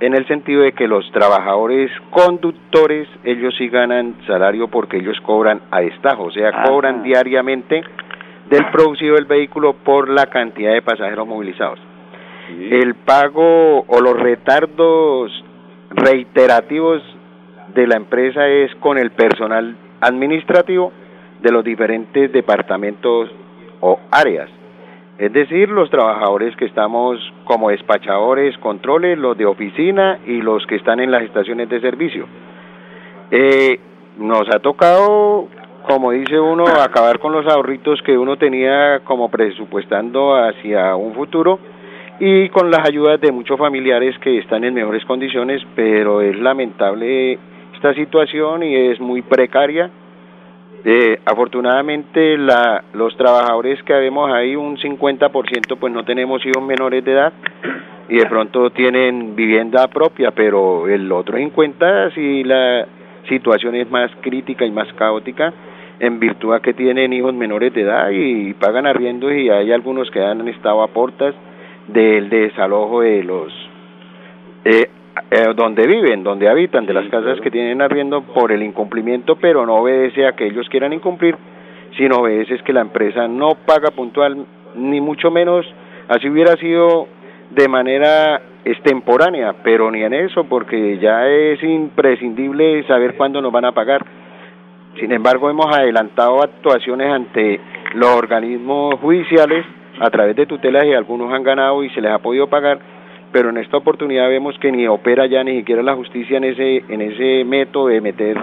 en 0.00 0.14
el 0.14 0.26
sentido 0.26 0.62
de 0.62 0.72
que 0.72 0.86
los 0.86 1.10
trabajadores 1.12 1.90
conductores, 2.10 3.08
ellos 3.24 3.54
sí 3.58 3.68
ganan 3.68 4.14
salario 4.26 4.68
porque 4.68 4.98
ellos 4.98 5.18
cobran 5.22 5.60
a 5.70 5.80
destajo, 5.80 6.24
o 6.24 6.30
sea, 6.30 6.62
cobran 6.64 7.02
diariamente 7.02 7.82
del 8.48 8.66
producido 8.70 9.16
del 9.16 9.26
vehículo 9.26 9.74
por 9.74 10.08
la 10.08 10.26
cantidad 10.26 10.72
de 10.72 10.82
pasajeros 10.82 11.26
movilizados. 11.26 11.78
El 12.48 12.94
pago 12.94 13.80
o 13.80 14.00
los 14.00 14.18
retardos 14.18 15.32
reiterativos 15.90 17.02
de 17.74 17.86
la 17.86 17.96
empresa 17.96 18.46
es 18.48 18.74
con 18.76 18.98
el 18.98 19.10
personal 19.10 19.76
administrativo 20.00 20.92
de 21.42 21.52
los 21.52 21.62
diferentes 21.62 22.32
departamentos 22.32 23.30
o 23.80 24.00
áreas. 24.10 24.48
Es 25.18 25.32
decir, 25.32 25.68
los 25.68 25.90
trabajadores 25.90 26.54
que 26.56 26.64
estamos 26.64 27.18
como 27.44 27.70
despachadores, 27.70 28.56
controles, 28.58 29.18
los 29.18 29.36
de 29.36 29.46
oficina 29.46 30.20
y 30.24 30.40
los 30.40 30.64
que 30.66 30.76
están 30.76 31.00
en 31.00 31.10
las 31.10 31.22
estaciones 31.22 31.68
de 31.68 31.80
servicio. 31.80 32.26
Eh, 33.30 33.80
nos 34.16 34.48
ha 34.54 34.60
tocado 34.60 35.48
como 35.88 36.12
dice 36.12 36.38
uno, 36.38 36.64
acabar 36.82 37.18
con 37.18 37.32
los 37.32 37.46
ahorritos 37.46 38.00
que 38.02 38.16
uno 38.16 38.36
tenía 38.36 39.00
como 39.04 39.30
presupuestando 39.30 40.36
hacia 40.36 40.94
un 40.94 41.14
futuro 41.14 41.58
y 42.20 42.48
con 42.50 42.70
las 42.70 42.86
ayudas 42.86 43.20
de 43.20 43.32
muchos 43.32 43.58
familiares 43.58 44.18
que 44.18 44.38
están 44.38 44.64
en 44.64 44.74
mejores 44.74 45.04
condiciones, 45.04 45.62
pero 45.74 46.20
es 46.20 46.38
lamentable 46.38 47.38
esta 47.74 47.94
situación 47.94 48.62
y 48.62 48.74
es 48.74 49.00
muy 49.00 49.22
precaria. 49.22 49.90
Eh, 50.84 51.18
afortunadamente 51.24 52.38
la, 52.38 52.84
los 52.92 53.16
trabajadores 53.16 53.82
que 53.82 53.92
vemos 53.94 54.30
ahí, 54.32 54.54
un 54.54 54.76
50% 54.76 55.76
pues 55.78 55.92
no 55.92 56.04
tenemos 56.04 56.44
hijos 56.46 56.62
menores 56.62 57.04
de 57.04 57.12
edad 57.12 57.32
y 58.08 58.16
de 58.16 58.26
pronto 58.26 58.70
tienen 58.70 59.34
vivienda 59.34 59.88
propia, 59.88 60.30
pero 60.30 60.88
el 60.88 61.10
otro 61.10 61.36
50 61.36 62.12
si 62.14 62.44
la 62.44 62.86
situación 63.28 63.74
es 63.74 63.90
más 63.90 64.10
crítica 64.20 64.64
y 64.64 64.70
más 64.70 64.90
caótica 64.94 65.52
en 66.00 66.20
virtud 66.20 66.54
a 66.54 66.60
que 66.60 66.72
tienen 66.74 67.12
hijos 67.12 67.34
menores 67.34 67.74
de 67.74 67.82
edad 67.82 68.10
y 68.10 68.54
pagan 68.54 68.86
arriendo 68.86 69.32
y 69.32 69.50
hay 69.50 69.72
algunos 69.72 70.10
que 70.10 70.22
han 70.22 70.46
estado 70.46 70.82
a 70.82 70.88
portas 70.88 71.34
del 71.88 72.28
desalojo 72.28 73.00
de 73.00 73.24
los 73.24 73.52
eh, 74.64 74.90
eh, 75.30 75.52
donde 75.54 75.86
viven, 75.86 76.22
donde 76.22 76.48
habitan, 76.48 76.86
de 76.86 76.94
las 76.94 77.08
casas 77.08 77.40
que 77.40 77.50
tienen 77.50 77.82
arriendo 77.82 78.22
por 78.22 78.52
el 78.52 78.62
incumplimiento, 78.62 79.36
pero 79.36 79.66
no 79.66 79.76
obedece 79.76 80.26
a 80.26 80.32
que 80.32 80.46
ellos 80.46 80.68
quieran 80.68 80.92
incumplir, 80.92 81.36
sino 81.96 82.18
obedece 82.18 82.58
que 82.58 82.72
la 82.72 82.80
empresa 82.80 83.28
no 83.28 83.50
paga 83.66 83.90
puntual, 83.90 84.46
ni 84.74 85.00
mucho 85.00 85.30
menos, 85.30 85.66
así 86.08 86.28
hubiera 86.28 86.56
sido 86.56 87.08
de 87.50 87.68
manera 87.68 88.40
extemporánea, 88.64 89.54
pero 89.62 89.90
ni 89.90 90.02
en 90.02 90.12
eso, 90.12 90.44
porque 90.44 90.98
ya 90.98 91.26
es 91.26 91.62
imprescindible 91.62 92.84
saber 92.86 93.16
cuándo 93.16 93.40
nos 93.40 93.52
van 93.52 93.64
a 93.64 93.72
pagar. 93.72 94.04
Sin 95.00 95.12
embargo, 95.12 95.48
hemos 95.48 95.74
adelantado 95.74 96.42
actuaciones 96.42 97.10
ante 97.10 97.60
los 97.94 98.10
organismos 98.10 98.96
judiciales 99.00 99.64
a 100.00 100.10
través 100.10 100.36
de 100.36 100.46
tutelas 100.46 100.84
y 100.84 100.92
algunos 100.92 101.32
han 101.32 101.42
ganado 101.42 101.82
y 101.82 101.90
se 101.90 102.00
les 102.00 102.10
ha 102.10 102.18
podido 102.18 102.48
pagar, 102.48 102.78
pero 103.32 103.50
en 103.50 103.58
esta 103.58 103.76
oportunidad 103.76 104.28
vemos 104.28 104.58
que 104.58 104.72
ni 104.72 104.86
opera 104.86 105.26
ya 105.26 105.44
ni 105.44 105.58
siquiera 105.58 105.82
la 105.82 105.94
justicia 105.94 106.38
en 106.38 106.44
ese 106.44 106.84
en 106.88 107.00
ese 107.00 107.44
método 107.44 107.88
de 107.88 108.00
meter 108.00 108.38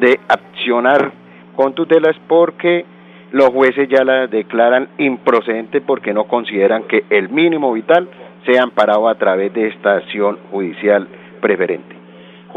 de 0.00 0.20
accionar 0.28 1.12
con 1.56 1.74
tutelas 1.74 2.16
porque 2.28 2.84
los 3.32 3.48
jueces 3.50 3.88
ya 3.88 4.04
la 4.04 4.26
declaran 4.26 4.88
improcedente 4.98 5.80
porque 5.80 6.14
no 6.14 6.24
consideran 6.24 6.84
que 6.84 7.04
el 7.10 7.28
mínimo 7.28 7.72
vital 7.72 8.08
sea 8.46 8.62
amparado 8.62 9.08
a 9.08 9.16
través 9.16 9.52
de 9.52 9.66
esta 9.68 9.96
acción 9.96 10.38
judicial 10.50 11.08
preferente. 11.40 11.97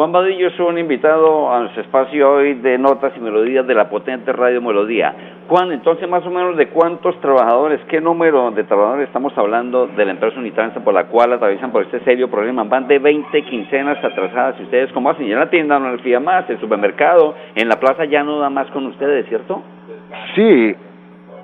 Juan 0.01 0.13
Vadillo 0.13 0.47
es 0.47 0.59
un 0.59 0.79
invitado 0.79 1.53
a 1.53 1.59
nuestro 1.59 1.83
espacio 1.83 2.27
hoy 2.27 2.55
de 2.55 2.79
Notas 2.79 3.13
y 3.15 3.19
Melodías 3.19 3.67
de 3.67 3.75
la 3.75 3.87
potente 3.87 4.33
Radio 4.33 4.59
Melodía. 4.59 5.13
Juan, 5.47 5.71
entonces 5.71 6.09
más 6.09 6.25
o 6.25 6.31
menos 6.31 6.57
de 6.57 6.69
cuántos 6.69 7.21
trabajadores, 7.21 7.79
qué 7.87 8.01
número 8.01 8.49
de 8.49 8.63
trabajadores 8.63 9.05
estamos 9.05 9.31
hablando 9.37 9.85
de 9.85 10.03
la 10.03 10.13
empresa 10.13 10.39
Unitrans 10.39 10.73
por 10.83 10.95
la 10.95 11.03
cual 11.03 11.33
atraviesan 11.33 11.71
por 11.71 11.83
este 11.83 11.99
serio 11.99 12.31
problema. 12.31 12.63
Van 12.63 12.87
de 12.87 12.97
20 12.97 13.43
quincenas 13.43 14.03
atrasadas. 14.03 14.55
¿Y 14.59 14.63
ustedes 14.63 14.91
cómo 14.91 15.11
hacen? 15.11 15.27
Ya 15.27 15.33
en 15.33 15.39
la 15.39 15.51
tienda 15.51 15.77
no 15.77 15.95
les 15.95 16.19
más, 16.19 16.49
el 16.49 16.59
supermercado, 16.59 17.35
en 17.53 17.69
la 17.69 17.79
plaza 17.79 18.05
ya 18.05 18.23
no 18.23 18.39
da 18.39 18.49
más 18.49 18.71
con 18.71 18.87
ustedes, 18.87 19.27
¿cierto? 19.27 19.61
Sí, 20.33 20.75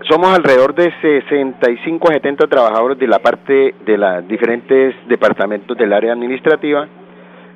somos 0.09 0.35
alrededor 0.35 0.73
de 0.73 0.91
65 0.99 2.09
a 2.09 2.13
70 2.13 2.47
trabajadores 2.47 2.97
de 2.97 3.05
la 3.05 3.19
parte 3.19 3.75
de 3.85 3.97
los 3.99 4.27
diferentes 4.27 4.95
departamentos 5.07 5.77
del 5.77 5.93
área 5.93 6.13
administrativa 6.13 6.87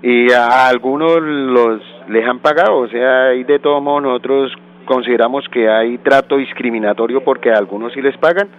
y 0.02 0.32
a 0.32 0.68
algunos 0.68 1.22
los 1.22 1.82
les 2.10 2.28
han 2.28 2.40
pagado, 2.40 2.80
o 2.80 2.88
sea, 2.88 3.34
y 3.34 3.44
de 3.44 3.60
todos 3.60 3.82
modos 3.82 4.04
nosotros 4.04 4.52
consideramos 4.86 5.48
que 5.50 5.70
hay 5.70 5.98
trato 6.00 6.38
discriminatorio 6.38 7.24
porque 7.24 7.52
a 7.52 7.58
algunos 7.58 7.94
sí 7.94 8.02
les 8.02 8.18
pagan, 8.18 8.50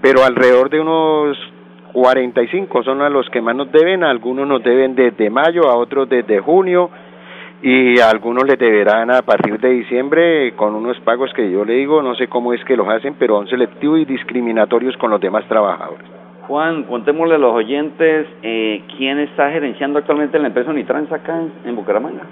pero 0.00 0.24
alrededor 0.24 0.68
de 0.68 0.80
unos 0.80 1.38
45 1.92 2.82
son 2.82 3.02
a 3.02 3.08
los 3.08 3.28
que 3.30 3.40
más 3.40 3.54
nos 3.54 3.70
deben, 3.70 4.02
a 4.02 4.10
algunos 4.10 4.46
nos 4.46 4.62
deben 4.62 4.94
desde 4.94 5.30
mayo, 5.30 5.68
a 5.70 5.76
otros 5.76 6.08
desde 6.08 6.40
junio 6.40 6.90
y 7.62 8.00
a 8.00 8.10
algunos 8.10 8.44
les 8.44 8.58
deberán 8.58 9.10
a 9.12 9.22
partir 9.22 9.60
de 9.60 9.70
diciembre 9.70 10.52
con 10.56 10.74
unos 10.74 10.98
pagos 11.00 11.32
que 11.32 11.50
yo 11.50 11.64
le 11.64 11.74
digo, 11.74 12.02
no 12.02 12.16
sé 12.16 12.26
cómo 12.26 12.52
es 12.52 12.64
que 12.64 12.76
los 12.76 12.88
hacen, 12.88 13.14
pero 13.18 13.36
son 13.36 13.48
selectivos 13.48 14.00
y 14.00 14.04
discriminatorios 14.04 14.96
con 14.96 15.10
los 15.10 15.20
demás 15.20 15.46
trabajadores. 15.46 16.21
Juan, 16.46 16.84
contémosle 16.84 17.36
a 17.36 17.38
los 17.38 17.54
oyentes 17.54 18.26
eh, 18.42 18.82
quién 18.96 19.20
está 19.20 19.50
gerenciando 19.50 20.00
actualmente 20.00 20.38
la 20.38 20.48
empresa 20.48 20.70
Unitrans 20.70 21.12
acá 21.12 21.40
en, 21.64 21.76
Bucaramanga. 21.76 22.22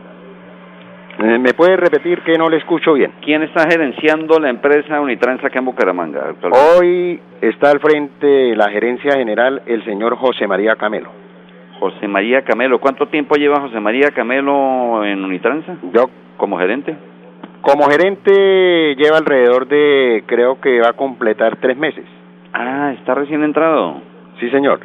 Eh, 1.20 1.38
¿Me 1.38 1.54
puede 1.54 1.76
repetir 1.76 2.20
que 2.22 2.36
no 2.36 2.48
le 2.48 2.56
escucho 2.56 2.94
bien? 2.94 3.12
¿Quién 3.22 3.42
está 3.42 3.68
gerenciando 3.70 4.40
la 4.40 4.50
empresa 4.50 5.00
Unitrans 5.00 5.44
acá 5.44 5.60
en 5.60 5.64
Bucaramanga 5.64 6.34
Hoy 6.76 7.20
está 7.40 7.70
al 7.70 7.78
frente 7.78 8.56
la 8.56 8.68
gerencia 8.70 9.12
general 9.12 9.62
el 9.66 9.84
señor 9.84 10.16
José 10.16 10.46
María 10.46 10.74
Camelo. 10.74 11.10
José 11.78 12.08
María 12.08 12.42
Camelo, 12.42 12.80
¿cuánto 12.80 13.06
tiempo 13.06 13.36
lleva 13.36 13.60
José 13.60 13.78
María 13.78 14.10
Camelo 14.10 15.04
en 15.04 15.24
Unitransa? 15.24 15.76
Yo. 15.94 16.10
¿Como 16.36 16.58
gerente? 16.58 16.96
Como 17.60 17.84
gerente 17.88 18.96
lleva 18.96 19.18
alrededor 19.18 19.68
de, 19.68 20.24
creo 20.26 20.60
que 20.60 20.80
va 20.80 20.90
a 20.90 20.92
completar 20.94 21.56
tres 21.56 21.76
meses. 21.76 22.04
Ah, 22.52 22.92
está 22.98 23.14
recién 23.14 23.42
entrado. 23.42 24.00
Sí, 24.38 24.50
señor. 24.50 24.80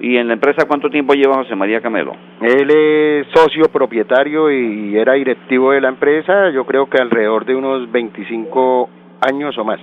¿Y 0.00 0.16
en 0.16 0.26
la 0.26 0.34
empresa 0.34 0.66
cuánto 0.66 0.90
tiempo 0.90 1.14
lleva 1.14 1.36
José 1.36 1.54
María 1.54 1.80
Camelo? 1.80 2.14
Él 2.40 2.70
es 2.70 3.26
socio 3.32 3.64
propietario 3.72 4.50
y 4.50 4.96
era 4.96 5.12
directivo 5.12 5.72
de 5.72 5.80
la 5.80 5.88
empresa, 5.88 6.50
yo 6.50 6.64
creo 6.64 6.88
que 6.88 7.00
alrededor 7.00 7.44
de 7.44 7.54
unos 7.54 7.90
25 7.90 8.88
años 9.20 9.56
o 9.56 9.64
más. 9.64 9.80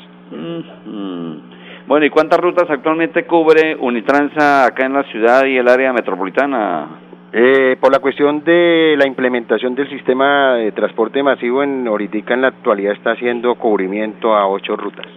Bueno, 1.88 2.06
¿y 2.06 2.10
cuántas 2.10 2.40
rutas 2.40 2.70
actualmente 2.70 3.26
cubre 3.26 3.76
Unitransa 3.80 4.66
acá 4.66 4.86
en 4.86 4.94
la 4.94 5.04
ciudad 5.04 5.46
y 5.46 5.58
el 5.58 5.68
área 5.68 5.94
metropolitana? 5.94 6.88
Eh, 7.34 7.78
por 7.80 7.94
la 7.94 8.00
cuestión 8.00 8.44
de 8.44 8.96
la 8.98 9.08
implementación 9.08 9.74
del 9.74 9.90
sistema 9.90 10.56
de 10.56 10.74
transporte 10.74 11.24
masivo 11.24 11.64
en 11.64 11.88
ahorita 11.88 12.34
en 12.34 12.42
la 12.42 12.50
actualidad 12.50 12.92
está 12.92 13.12
haciendo 13.12 13.56
cubrimiento 13.56 14.36
a 14.36 14.48
ocho 14.48 14.76
rutas. 14.76 15.08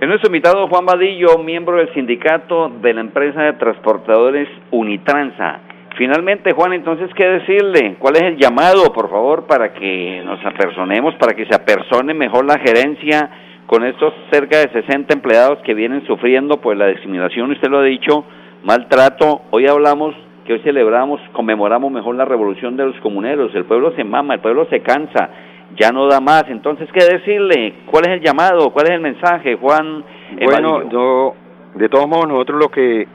En 0.00 0.08
nuestro 0.08 0.28
invitado 0.28 0.68
Juan 0.68 0.86
Vadillo, 0.86 1.38
miembro 1.38 1.78
del 1.78 1.92
sindicato 1.92 2.68
de 2.68 2.94
la 2.94 3.00
empresa 3.00 3.42
de 3.42 3.54
transportadores 3.54 4.48
Unitransa. 4.70 5.58
Finalmente, 5.96 6.52
Juan, 6.52 6.72
entonces, 6.72 7.10
¿qué 7.16 7.26
decirle? 7.26 7.96
¿Cuál 7.98 8.14
es 8.14 8.22
el 8.22 8.36
llamado, 8.36 8.92
por 8.92 9.10
favor, 9.10 9.48
para 9.48 9.74
que 9.74 10.22
nos 10.24 10.38
apersonemos, 10.46 11.16
para 11.16 11.34
que 11.34 11.46
se 11.46 11.54
apersone 11.56 12.14
mejor 12.14 12.44
la 12.44 12.60
gerencia 12.60 13.28
con 13.66 13.84
estos 13.84 14.14
cerca 14.30 14.58
de 14.58 14.70
60 14.70 15.14
empleados 15.14 15.58
que 15.64 15.74
vienen 15.74 16.06
sufriendo 16.06 16.58
pues 16.58 16.78
la 16.78 16.86
discriminación, 16.86 17.50
usted 17.50 17.68
lo 17.68 17.78
ha 17.78 17.82
dicho, 17.82 18.24
maltrato? 18.62 19.42
Hoy 19.50 19.66
hablamos 19.66 20.14
que 20.46 20.52
hoy 20.52 20.60
celebramos, 20.60 21.20
conmemoramos 21.32 21.90
mejor 21.90 22.14
la 22.14 22.24
revolución 22.24 22.76
de 22.76 22.86
los 22.86 22.96
comuneros, 23.00 23.52
el 23.56 23.64
pueblo 23.64 23.90
se 23.96 24.04
mama, 24.04 24.34
el 24.34 24.40
pueblo 24.40 24.68
se 24.70 24.78
cansa, 24.78 25.28
ya 25.76 25.90
no 25.90 26.06
da 26.06 26.20
más. 26.20 26.44
Entonces, 26.48 26.88
¿qué 26.92 27.04
decirle? 27.04 27.74
¿Cuál 27.86 28.04
es 28.06 28.12
el 28.14 28.20
llamado? 28.20 28.70
¿Cuál 28.70 28.86
es 28.86 28.92
el 28.92 29.00
mensaje, 29.00 29.56
Juan? 29.56 30.04
Bueno, 30.42 30.88
yo, 30.90 31.34
de 31.74 31.88
todos 31.88 32.08
modos, 32.08 32.28
nosotros 32.28 32.60
lo 32.60 32.68
que 32.68 33.06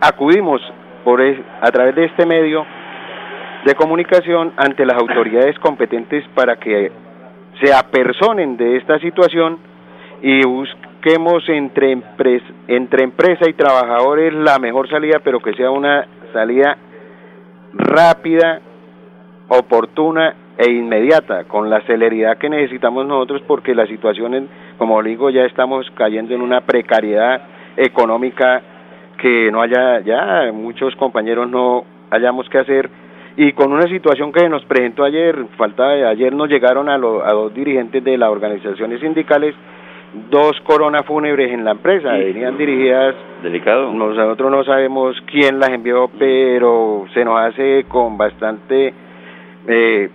acudimos 0.00 0.60
por 1.04 1.20
a 1.22 1.70
través 1.70 1.94
de 1.94 2.06
este 2.06 2.26
medio 2.26 2.64
de 3.64 3.74
comunicación 3.74 4.52
ante 4.56 4.84
las 4.84 5.00
autoridades 5.00 5.58
competentes 5.58 6.24
para 6.34 6.56
que 6.56 6.92
se 7.62 7.72
apersonen 7.72 8.56
de 8.56 8.76
esta 8.76 8.98
situación 8.98 9.58
y 10.22 10.44
busquemos 10.46 11.48
entre, 11.48 11.98
entre 12.68 13.04
empresa 13.04 13.48
y 13.48 13.54
trabajadores 13.54 14.32
la 14.34 14.58
mejor 14.58 14.88
salida, 14.88 15.20
pero 15.22 15.40
que 15.40 15.54
sea 15.54 15.70
una 15.70 16.06
salida 16.32 16.76
rápida, 17.74 18.60
oportuna 19.48 20.34
e 20.56 20.70
inmediata, 20.70 21.44
con 21.44 21.68
la 21.68 21.80
celeridad 21.82 22.38
que 22.38 22.48
necesitamos 22.48 23.06
nosotros, 23.06 23.42
porque 23.46 23.74
la 23.74 23.86
situación, 23.86 24.48
como 24.78 25.02
digo, 25.02 25.30
ya 25.30 25.44
estamos 25.44 25.90
cayendo 25.94 26.34
en 26.34 26.42
una 26.42 26.60
precariedad 26.60 27.42
económica 27.76 28.62
que 29.18 29.50
no 29.50 29.62
haya, 29.62 30.00
ya 30.00 30.52
muchos 30.52 30.94
compañeros 30.96 31.48
no 31.50 31.84
hayamos 32.10 32.48
que 32.48 32.58
hacer, 32.58 32.90
y 33.36 33.52
con 33.52 33.72
una 33.72 33.88
situación 33.88 34.32
que 34.32 34.48
nos 34.48 34.64
presentó 34.64 35.04
ayer, 35.04 35.46
falta 35.56 35.88
ayer 35.88 36.32
nos 36.32 36.48
llegaron 36.48 36.88
a, 36.88 36.94
a 36.94 37.32
dos 37.32 37.52
dirigentes 37.52 38.04
de 38.04 38.16
las 38.16 38.30
organizaciones 38.30 39.00
sindicales 39.00 39.54
dos 40.30 40.52
coronas 40.64 41.04
fúnebres 41.06 41.50
en 41.50 41.64
la 41.64 41.72
empresa, 41.72 42.12
venían 42.12 42.56
dirigidas. 42.56 43.14
Delicado. 43.42 43.92
Nosotros 43.92 44.50
no 44.50 44.64
sabemos 44.64 45.16
quién 45.26 45.58
las 45.58 45.70
envió, 45.70 46.08
pero 46.18 47.04
se 47.12 47.24
nos 47.24 47.40
hace 47.40 47.84
con 47.88 48.16
bastante 48.16 48.94
eh, 49.66 50.10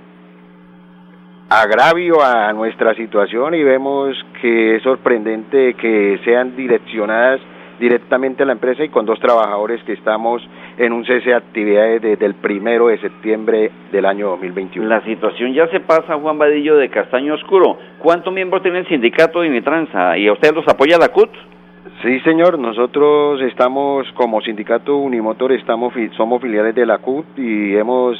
agravio 1.49 2.23
a 2.23 2.53
nuestra 2.53 2.93
situación 2.93 3.55
y 3.55 3.63
vemos 3.63 4.15
que 4.39 4.75
es 4.75 4.83
sorprendente 4.83 5.73
que 5.73 6.19
sean 6.23 6.55
direccionadas 6.55 7.41
directamente 7.79 8.43
a 8.43 8.45
la 8.45 8.51
empresa 8.51 8.83
y 8.83 8.89
con 8.89 9.05
dos 9.05 9.19
trabajadores 9.19 9.81
que 9.83 9.93
estamos 9.93 10.47
en 10.77 10.93
un 10.93 11.05
cese 11.05 11.29
de 11.29 11.35
actividades 11.35 12.01
desde 12.01 12.25
el 12.25 12.35
primero 12.35 12.87
de 12.87 12.99
septiembre 12.99 13.71
del 13.91 14.05
año 14.05 14.27
2021. 14.31 14.87
La 14.87 15.01
situación 15.05 15.53
ya 15.53 15.67
se 15.69 15.79
pasa, 15.79 16.19
Juan 16.19 16.37
Vadillo, 16.37 16.75
de 16.77 16.89
Castaño 16.89 17.33
Oscuro. 17.33 17.77
¿Cuántos 17.99 18.31
miembros 18.31 18.61
tiene 18.61 18.79
el 18.79 18.87
sindicato 18.87 19.41
de 19.41 19.49
Unitranza? 19.49 20.17
¿Y 20.17 20.27
a 20.27 20.33
ustedes 20.33 20.53
los 20.53 20.67
apoya 20.67 20.97
la 20.97 21.09
CUT? 21.09 21.29
Sí, 22.03 22.19
señor, 22.19 22.59
nosotros 22.59 23.41
estamos 23.41 24.05
como 24.13 24.41
sindicato 24.41 24.97
Unimotor, 24.97 25.53
estamos 25.53 25.93
somos 26.15 26.41
filiales 26.41 26.75
de 26.75 26.85
la 26.85 26.99
CUT 26.99 27.25
y 27.37 27.75
hemos 27.75 28.17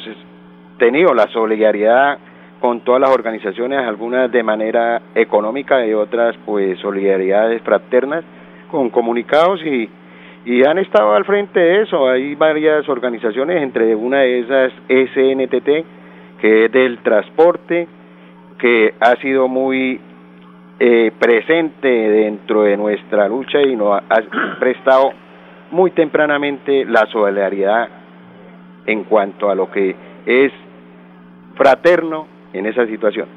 tenido 0.78 1.14
la 1.14 1.28
solidaridad 1.28 2.18
con 2.60 2.80
todas 2.80 3.00
las 3.00 3.10
organizaciones, 3.10 3.80
algunas 3.80 4.30
de 4.30 4.42
manera 4.42 5.02
económica 5.14 5.84
y 5.86 5.94
otras 5.94 6.36
pues 6.44 6.78
solidaridades 6.78 7.62
fraternas 7.62 8.24
con 8.70 8.90
comunicados 8.90 9.60
y 9.64 9.88
y 10.44 10.64
han 10.64 10.78
estado 10.78 11.14
al 11.14 11.24
frente 11.24 11.60
de 11.60 11.82
eso. 11.82 12.08
Hay 12.08 12.34
varias 12.34 12.88
organizaciones, 12.88 13.62
entre 13.62 13.94
una 13.94 14.20
de 14.20 14.40
esas 14.40 14.72
SNTT, 14.88 16.40
que 16.40 16.64
es 16.64 16.72
del 16.72 16.98
transporte, 16.98 17.86
que 18.58 18.94
ha 19.00 19.16
sido 19.16 19.48
muy 19.48 20.00
eh, 20.78 21.12
presente 21.18 21.88
dentro 21.88 22.62
de 22.62 22.76
nuestra 22.76 23.28
lucha 23.28 23.60
y 23.60 23.76
nos 23.76 24.00
ha 24.08 24.56
prestado 24.58 25.12
muy 25.70 25.90
tempranamente 25.90 26.84
la 26.84 27.06
solidaridad 27.06 27.88
en 28.86 29.04
cuanto 29.04 29.50
a 29.50 29.54
lo 29.54 29.70
que 29.70 29.94
es 30.26 30.52
fraterno 31.54 32.26
en 32.52 32.66
esa 32.66 32.86
situación. 32.86 33.28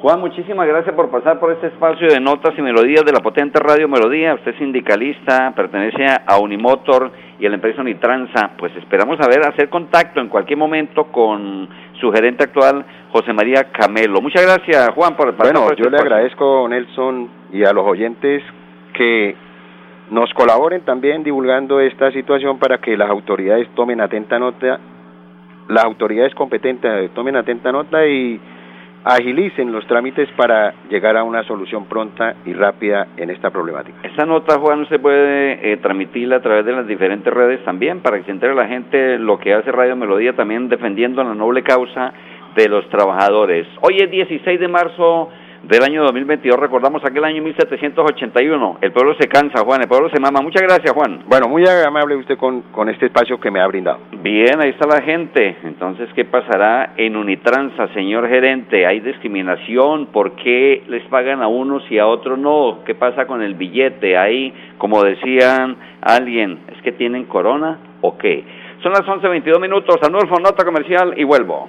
Juan, 0.00 0.20
muchísimas 0.20 0.68
gracias 0.68 0.94
por 0.94 1.10
pasar 1.10 1.40
por 1.40 1.50
este 1.50 1.66
espacio 1.66 2.06
de 2.06 2.20
notas 2.20 2.56
y 2.56 2.62
melodías 2.62 3.04
de 3.04 3.10
la 3.10 3.18
potente 3.18 3.58
Radio 3.58 3.88
Melodía. 3.88 4.34
Usted 4.34 4.52
es 4.52 4.58
sindicalista, 4.58 5.52
pertenece 5.56 6.06
a 6.24 6.38
Unimotor 6.38 7.10
y 7.40 7.46
a 7.46 7.48
la 7.48 7.56
empresa 7.56 7.80
Unitranza. 7.80 8.52
Pues 8.56 8.70
esperamos 8.76 9.18
a 9.20 9.26
ver, 9.26 9.40
hacer 9.44 9.68
contacto 9.68 10.20
en 10.20 10.28
cualquier 10.28 10.56
momento 10.56 11.06
con 11.10 11.68
su 12.00 12.12
gerente 12.12 12.44
actual, 12.44 12.84
José 13.10 13.32
María 13.32 13.72
Camelo. 13.72 14.20
Muchas 14.20 14.44
gracias, 14.44 14.90
Juan, 14.90 15.16
por 15.16 15.34
pasar 15.34 15.52
Bueno, 15.52 15.68
este 15.68 15.82
yo 15.82 15.90
le 15.90 15.98
agradezco, 15.98 16.68
Nelson, 16.68 17.28
y 17.52 17.64
a 17.64 17.72
los 17.72 17.84
oyentes 17.84 18.44
que 18.92 19.34
nos 20.10 20.32
colaboren 20.34 20.82
también 20.82 21.24
divulgando 21.24 21.80
esta 21.80 22.12
situación 22.12 22.60
para 22.60 22.78
que 22.78 22.96
las 22.96 23.10
autoridades 23.10 23.68
tomen 23.74 24.00
atenta 24.00 24.38
nota, 24.38 24.78
las 25.68 25.84
autoridades 25.84 26.34
competentes 26.34 27.10
tomen 27.12 27.36
atenta 27.36 27.70
nota 27.72 28.06
y 28.06 28.40
agilicen 29.04 29.72
los 29.72 29.86
trámites 29.86 30.28
para 30.36 30.74
llegar 30.90 31.16
a 31.16 31.24
una 31.24 31.42
solución 31.44 31.86
pronta 31.86 32.34
y 32.44 32.52
rápida 32.52 33.08
en 33.16 33.30
esta 33.30 33.50
problemática. 33.50 33.96
Esta 34.02 34.26
nota, 34.26 34.58
Juan, 34.58 34.88
se 34.88 34.98
puede 34.98 35.72
eh, 35.72 35.76
transmitirla 35.78 36.36
a 36.36 36.40
través 36.40 36.64
de 36.66 36.72
las 36.72 36.86
diferentes 36.86 37.32
redes 37.32 37.64
también 37.64 38.00
para 38.00 38.18
que 38.18 38.24
se 38.24 38.32
entere 38.32 38.54
la 38.54 38.66
gente 38.66 39.18
lo 39.18 39.38
que 39.38 39.54
hace 39.54 39.70
Radio 39.72 39.96
Melodía 39.96 40.34
también 40.34 40.68
defendiendo 40.68 41.22
la 41.22 41.34
noble 41.34 41.62
causa 41.62 42.12
de 42.54 42.68
los 42.68 42.88
trabajadores. 42.88 43.66
Hoy 43.80 43.98
es 43.98 44.10
16 44.10 44.58
de 44.58 44.68
marzo 44.68 45.30
del 45.62 45.82
año 45.82 46.02
2022. 46.04 46.58
Recordamos 46.58 47.04
aquel 47.04 47.24
año 47.24 47.42
1781. 47.42 48.78
El 48.80 48.92
pueblo 48.92 49.14
se 49.18 49.28
cansa, 49.28 49.64
Juan, 49.64 49.82
el 49.82 49.88
pueblo 49.88 50.08
se 50.10 50.20
mama. 50.20 50.40
Muchas 50.40 50.62
gracias, 50.62 50.92
Juan. 50.92 51.24
Bueno, 51.26 51.48
muy 51.48 51.64
amable 51.66 52.16
usted 52.16 52.36
con, 52.36 52.62
con 52.72 52.88
este 52.88 53.06
espacio 53.06 53.38
que 53.40 53.50
me 53.50 53.60
ha 53.60 53.66
brindado. 53.66 53.98
Bien, 54.22 54.60
ahí 54.60 54.70
está 54.70 54.86
la 54.86 55.02
gente. 55.02 55.56
Entonces, 55.64 56.08
¿qué 56.14 56.24
pasará 56.24 56.94
en 56.96 57.16
Unitranza, 57.16 57.88
señor 57.94 58.28
gerente? 58.28 58.86
¿Hay 58.86 59.00
discriminación? 59.00 60.06
¿Por 60.06 60.32
qué 60.36 60.84
les 60.88 61.04
pagan 61.04 61.42
a 61.42 61.48
unos 61.48 61.82
y 61.90 61.98
a 61.98 62.06
otros 62.06 62.38
no? 62.38 62.80
¿Qué 62.84 62.94
pasa 62.94 63.26
con 63.26 63.42
el 63.42 63.54
billete? 63.54 64.16
Ahí, 64.16 64.52
como 64.78 65.02
decían 65.02 65.76
alguien, 66.00 66.60
¿es 66.74 66.82
que 66.82 66.92
tienen 66.92 67.24
corona 67.24 67.78
o 68.00 68.16
qué? 68.16 68.44
Son 68.82 68.92
las 68.92 69.02
11.22 69.02 69.60
minutos. 69.60 69.96
Anulfo, 70.02 70.38
nota 70.38 70.64
comercial 70.64 71.14
y 71.16 71.24
vuelvo. 71.24 71.68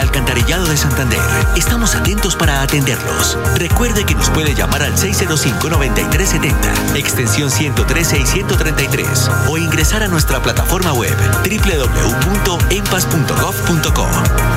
Alcantarillado 0.00 0.66
de 0.66 0.76
Santander. 0.76 1.20
Estamos 1.56 1.94
atentos 1.94 2.34
para 2.36 2.60
atenderlos. 2.62 3.38
Recuerde 3.56 4.04
que 4.04 4.14
nos 4.14 4.28
puede 4.30 4.54
llamar 4.54 4.82
al 4.82 4.94
605-9370, 4.94 6.96
extensión 6.96 7.50
113 7.50 8.18
y 8.18 8.26
133, 8.26 9.30
o 9.48 9.56
ingresar 9.58 10.02
a 10.02 10.08
nuestra 10.08 10.42
plataforma 10.42 10.92
web 10.92 11.16
www.empas.gov.co. 11.44 14.08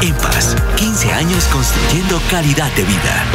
Empas, 0.01 0.55
15 0.75 1.13
años 1.13 1.45
construyendo 1.45 2.19
calidad 2.29 2.71
de 2.73 2.83
vida. 2.83 3.25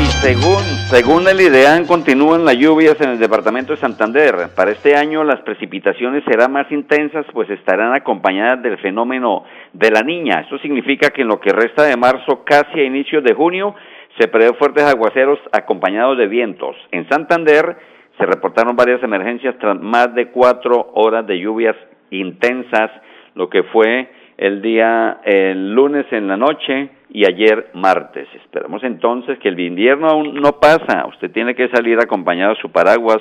Y 0.00 0.06
según 0.22 0.81
según 0.92 1.26
el 1.26 1.40
IDEAN, 1.40 1.86
continúan 1.86 2.44
las 2.44 2.58
lluvias 2.58 3.00
en 3.00 3.12
el 3.12 3.18
departamento 3.18 3.72
de 3.72 3.78
Santander. 3.78 4.50
Para 4.54 4.72
este 4.72 4.94
año 4.94 5.24
las 5.24 5.40
precipitaciones 5.40 6.22
serán 6.24 6.52
más 6.52 6.70
intensas, 6.70 7.24
pues 7.32 7.48
estarán 7.48 7.94
acompañadas 7.94 8.62
del 8.62 8.76
fenómeno 8.76 9.42
de 9.72 9.90
la 9.90 10.02
niña. 10.02 10.40
Esto 10.40 10.58
significa 10.58 11.08
que 11.08 11.22
en 11.22 11.28
lo 11.28 11.40
que 11.40 11.50
resta 11.50 11.84
de 11.84 11.96
marzo, 11.96 12.44
casi 12.44 12.78
a 12.78 12.84
inicios 12.84 13.24
de 13.24 13.32
junio, 13.32 13.74
se 14.18 14.28
prevé 14.28 14.52
fuertes 14.58 14.84
aguaceros 14.84 15.38
acompañados 15.50 16.18
de 16.18 16.26
vientos. 16.26 16.76
En 16.90 17.08
Santander 17.08 17.74
se 18.18 18.26
reportaron 18.26 18.76
varias 18.76 19.02
emergencias 19.02 19.56
tras 19.58 19.80
más 19.80 20.14
de 20.14 20.28
cuatro 20.28 20.90
horas 20.92 21.26
de 21.26 21.38
lluvias 21.38 21.76
intensas, 22.10 22.90
lo 23.34 23.48
que 23.48 23.62
fue 23.62 24.10
el 24.36 24.60
día 24.60 25.22
el 25.24 25.72
lunes 25.72 26.04
en 26.10 26.28
la 26.28 26.36
noche 26.36 26.90
y 27.12 27.26
ayer 27.26 27.68
martes. 27.74 28.26
Esperamos 28.34 28.82
entonces 28.84 29.38
que 29.38 29.48
el 29.48 29.60
invierno 29.60 30.08
aún 30.08 30.34
no 30.34 30.58
pasa. 30.58 31.06
Usted 31.08 31.30
tiene 31.30 31.54
que 31.54 31.68
salir 31.68 31.98
acompañado 32.00 32.54
de 32.54 32.60
su 32.60 32.70
paraguas, 32.72 33.20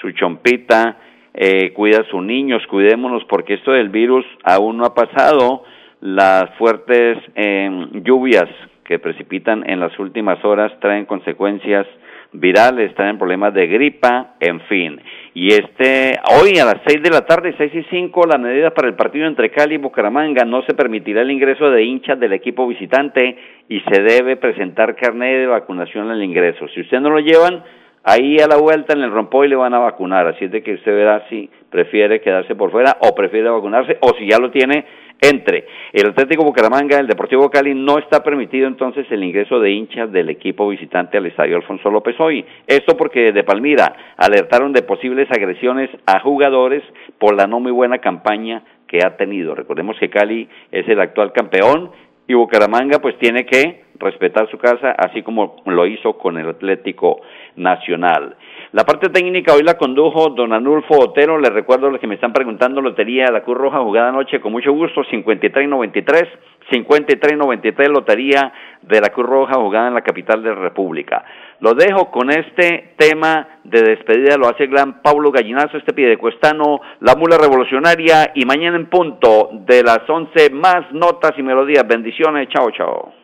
su 0.00 0.10
chompita, 0.12 0.96
eh, 1.34 1.72
cuida 1.74 2.00
a 2.00 2.10
sus 2.10 2.22
niños, 2.22 2.66
cuidémonos 2.68 3.24
porque 3.24 3.54
esto 3.54 3.72
del 3.72 3.90
virus 3.90 4.24
aún 4.44 4.78
no 4.78 4.86
ha 4.86 4.94
pasado. 4.94 5.64
Las 6.00 6.54
fuertes 6.56 7.18
em, 7.34 8.02
lluvias 8.02 8.48
que 8.84 8.98
precipitan 8.98 9.68
en 9.68 9.80
las 9.80 9.96
últimas 9.98 10.42
horas 10.42 10.72
traen 10.80 11.04
consecuencias 11.04 11.86
virales, 12.32 12.94
traen 12.94 13.18
problemas 13.18 13.52
de 13.52 13.66
gripa, 13.66 14.36
en 14.40 14.60
fin. 14.62 15.00
Y 15.40 15.52
este, 15.52 16.18
hoy 16.34 16.58
a 16.58 16.64
las 16.64 16.80
6 16.84 17.00
de 17.00 17.10
la 17.10 17.20
tarde, 17.20 17.54
6 17.56 17.72
y 17.72 17.84
5, 17.84 18.26
las 18.26 18.40
medidas 18.40 18.72
para 18.72 18.88
el 18.88 18.96
partido 18.96 19.24
entre 19.24 19.52
Cali 19.52 19.76
y 19.76 19.78
Bucaramanga 19.78 20.44
no 20.44 20.62
se 20.62 20.74
permitirá 20.74 21.22
el 21.22 21.30
ingreso 21.30 21.70
de 21.70 21.84
hinchas 21.84 22.18
del 22.18 22.32
equipo 22.32 22.66
visitante 22.66 23.38
y 23.68 23.78
se 23.82 24.02
debe 24.02 24.36
presentar 24.36 24.96
carnet 24.96 25.38
de 25.38 25.46
vacunación 25.46 26.10
al 26.10 26.24
ingreso. 26.24 26.66
Si 26.74 26.80
usted 26.80 26.98
no 26.98 27.10
lo 27.10 27.20
llevan, 27.20 27.62
ahí 28.02 28.38
a 28.40 28.48
la 28.48 28.56
vuelta 28.56 28.94
en 28.94 29.02
el 29.02 29.12
rompoy 29.12 29.46
le 29.46 29.54
van 29.54 29.74
a 29.74 29.78
vacunar, 29.78 30.26
así 30.26 30.46
es 30.46 30.50
de 30.50 30.60
que 30.60 30.74
usted 30.74 30.90
verá 30.90 31.24
si 31.28 31.48
prefiere 31.70 32.20
quedarse 32.20 32.56
por 32.56 32.72
fuera 32.72 32.96
o 32.98 33.14
prefiere 33.14 33.48
vacunarse 33.48 33.96
o 34.00 34.16
si 34.18 34.28
ya 34.28 34.40
lo 34.40 34.50
tiene 34.50 34.86
entre 35.20 35.66
el 35.92 36.08
Atlético 36.08 36.44
Bucaramanga, 36.44 36.98
el 36.98 37.06
Deportivo 37.06 37.50
Cali, 37.50 37.74
no 37.74 37.98
está 37.98 38.22
permitido 38.22 38.68
entonces 38.68 39.06
el 39.10 39.24
ingreso 39.24 39.58
de 39.60 39.70
hinchas 39.70 40.12
del 40.12 40.28
equipo 40.28 40.68
visitante 40.68 41.18
al 41.18 41.26
estadio 41.26 41.56
Alfonso 41.56 41.90
López 41.90 42.18
hoy. 42.20 42.44
Esto 42.66 42.96
porque 42.96 43.32
de 43.32 43.44
Palmira 43.44 44.14
alertaron 44.16 44.72
de 44.72 44.82
posibles 44.82 45.28
agresiones 45.30 45.90
a 46.06 46.20
jugadores 46.20 46.82
por 47.18 47.34
la 47.34 47.46
no 47.46 47.60
muy 47.60 47.72
buena 47.72 47.98
campaña 47.98 48.62
que 48.86 48.98
ha 49.04 49.16
tenido. 49.16 49.54
Recordemos 49.54 49.96
que 49.98 50.10
Cali 50.10 50.48
es 50.70 50.88
el 50.88 51.00
actual 51.00 51.32
campeón 51.32 51.90
y 52.26 52.34
Bucaramanga 52.34 53.00
pues 53.00 53.18
tiene 53.18 53.44
que 53.46 53.84
respetar 53.98 54.48
su 54.50 54.58
casa 54.58 54.92
así 54.92 55.22
como 55.22 55.56
lo 55.66 55.86
hizo 55.86 56.18
con 56.18 56.38
el 56.38 56.48
Atlético 56.48 57.20
Nacional. 57.56 58.36
La 58.72 58.84
parte 58.84 59.08
técnica 59.08 59.54
hoy 59.54 59.62
la 59.62 59.78
condujo 59.78 60.28
don 60.28 60.52
Anulfo 60.52 60.98
Otero. 60.98 61.38
Les 61.38 61.50
recuerdo 61.50 61.86
a 61.86 61.90
los 61.90 62.00
que 62.00 62.06
me 62.06 62.16
están 62.16 62.34
preguntando 62.34 62.82
Lotería 62.82 63.24
de 63.24 63.32
la 63.32 63.42
Cruz 63.42 63.56
Roja 63.56 63.78
jugada 63.78 64.10
anoche 64.10 64.40
con 64.40 64.52
mucho 64.52 64.72
gusto, 64.72 65.02
5393, 65.04 66.24
5393 66.70 67.88
Lotería 67.88 68.52
de 68.82 69.00
la 69.00 69.08
Cruz 69.08 69.26
Roja 69.26 69.54
jugada 69.54 69.88
en 69.88 69.94
la 69.94 70.02
capital 70.02 70.42
de 70.42 70.50
la 70.50 70.56
República. 70.56 71.24
Lo 71.60 71.72
dejo 71.72 72.10
con 72.10 72.30
este 72.30 72.92
tema 72.98 73.60
de 73.64 73.80
despedida, 73.80 74.36
lo 74.36 74.48
hace 74.48 74.64
el 74.64 74.70
gran 74.70 75.00
Pablo 75.00 75.32
Gallinazo, 75.32 75.78
este 75.78 75.94
pide 75.94 76.18
cuestano, 76.18 76.80
la 77.00 77.16
mula 77.16 77.38
revolucionaria 77.38 78.32
y 78.34 78.44
mañana 78.44 78.76
en 78.76 78.90
punto 78.90 79.48
de 79.66 79.82
las 79.82 80.00
11 80.06 80.50
más 80.50 80.92
notas 80.92 81.32
y 81.38 81.42
melodías. 81.42 81.88
Bendiciones, 81.88 82.48
chao, 82.50 82.70
chao. 82.72 83.14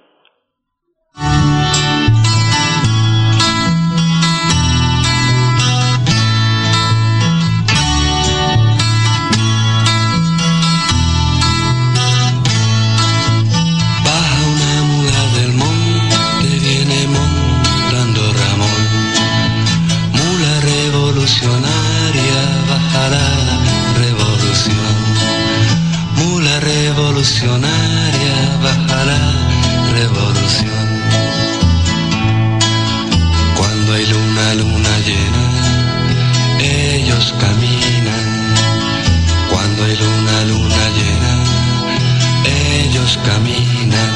Ellos 43.05 43.19
caminan 43.25 44.13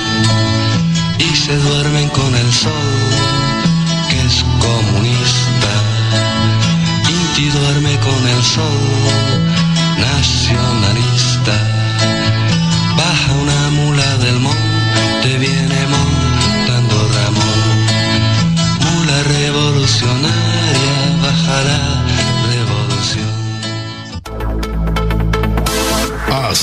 y 1.18 1.36
se 1.36 1.54
duermen 1.56 2.08
con 2.08 2.34
el 2.34 2.52
sol 2.52 2.72
que 4.08 4.18
es 4.26 4.44
comunista. 4.60 5.72
Inti 7.08 7.48
duerme 7.50 7.98
con 7.98 8.28
el 8.28 8.42
sol 8.42 8.80
nacionalista. 9.98 11.54
Baja 12.96 13.32
una 13.44 13.70
mula 13.78 14.16
del 14.24 14.40
monte, 14.40 15.38
viene 15.38 15.80
montando 15.94 16.96
Ramón. 17.16 17.60
Mula 18.86 19.22
revolucionaria, 19.24 20.47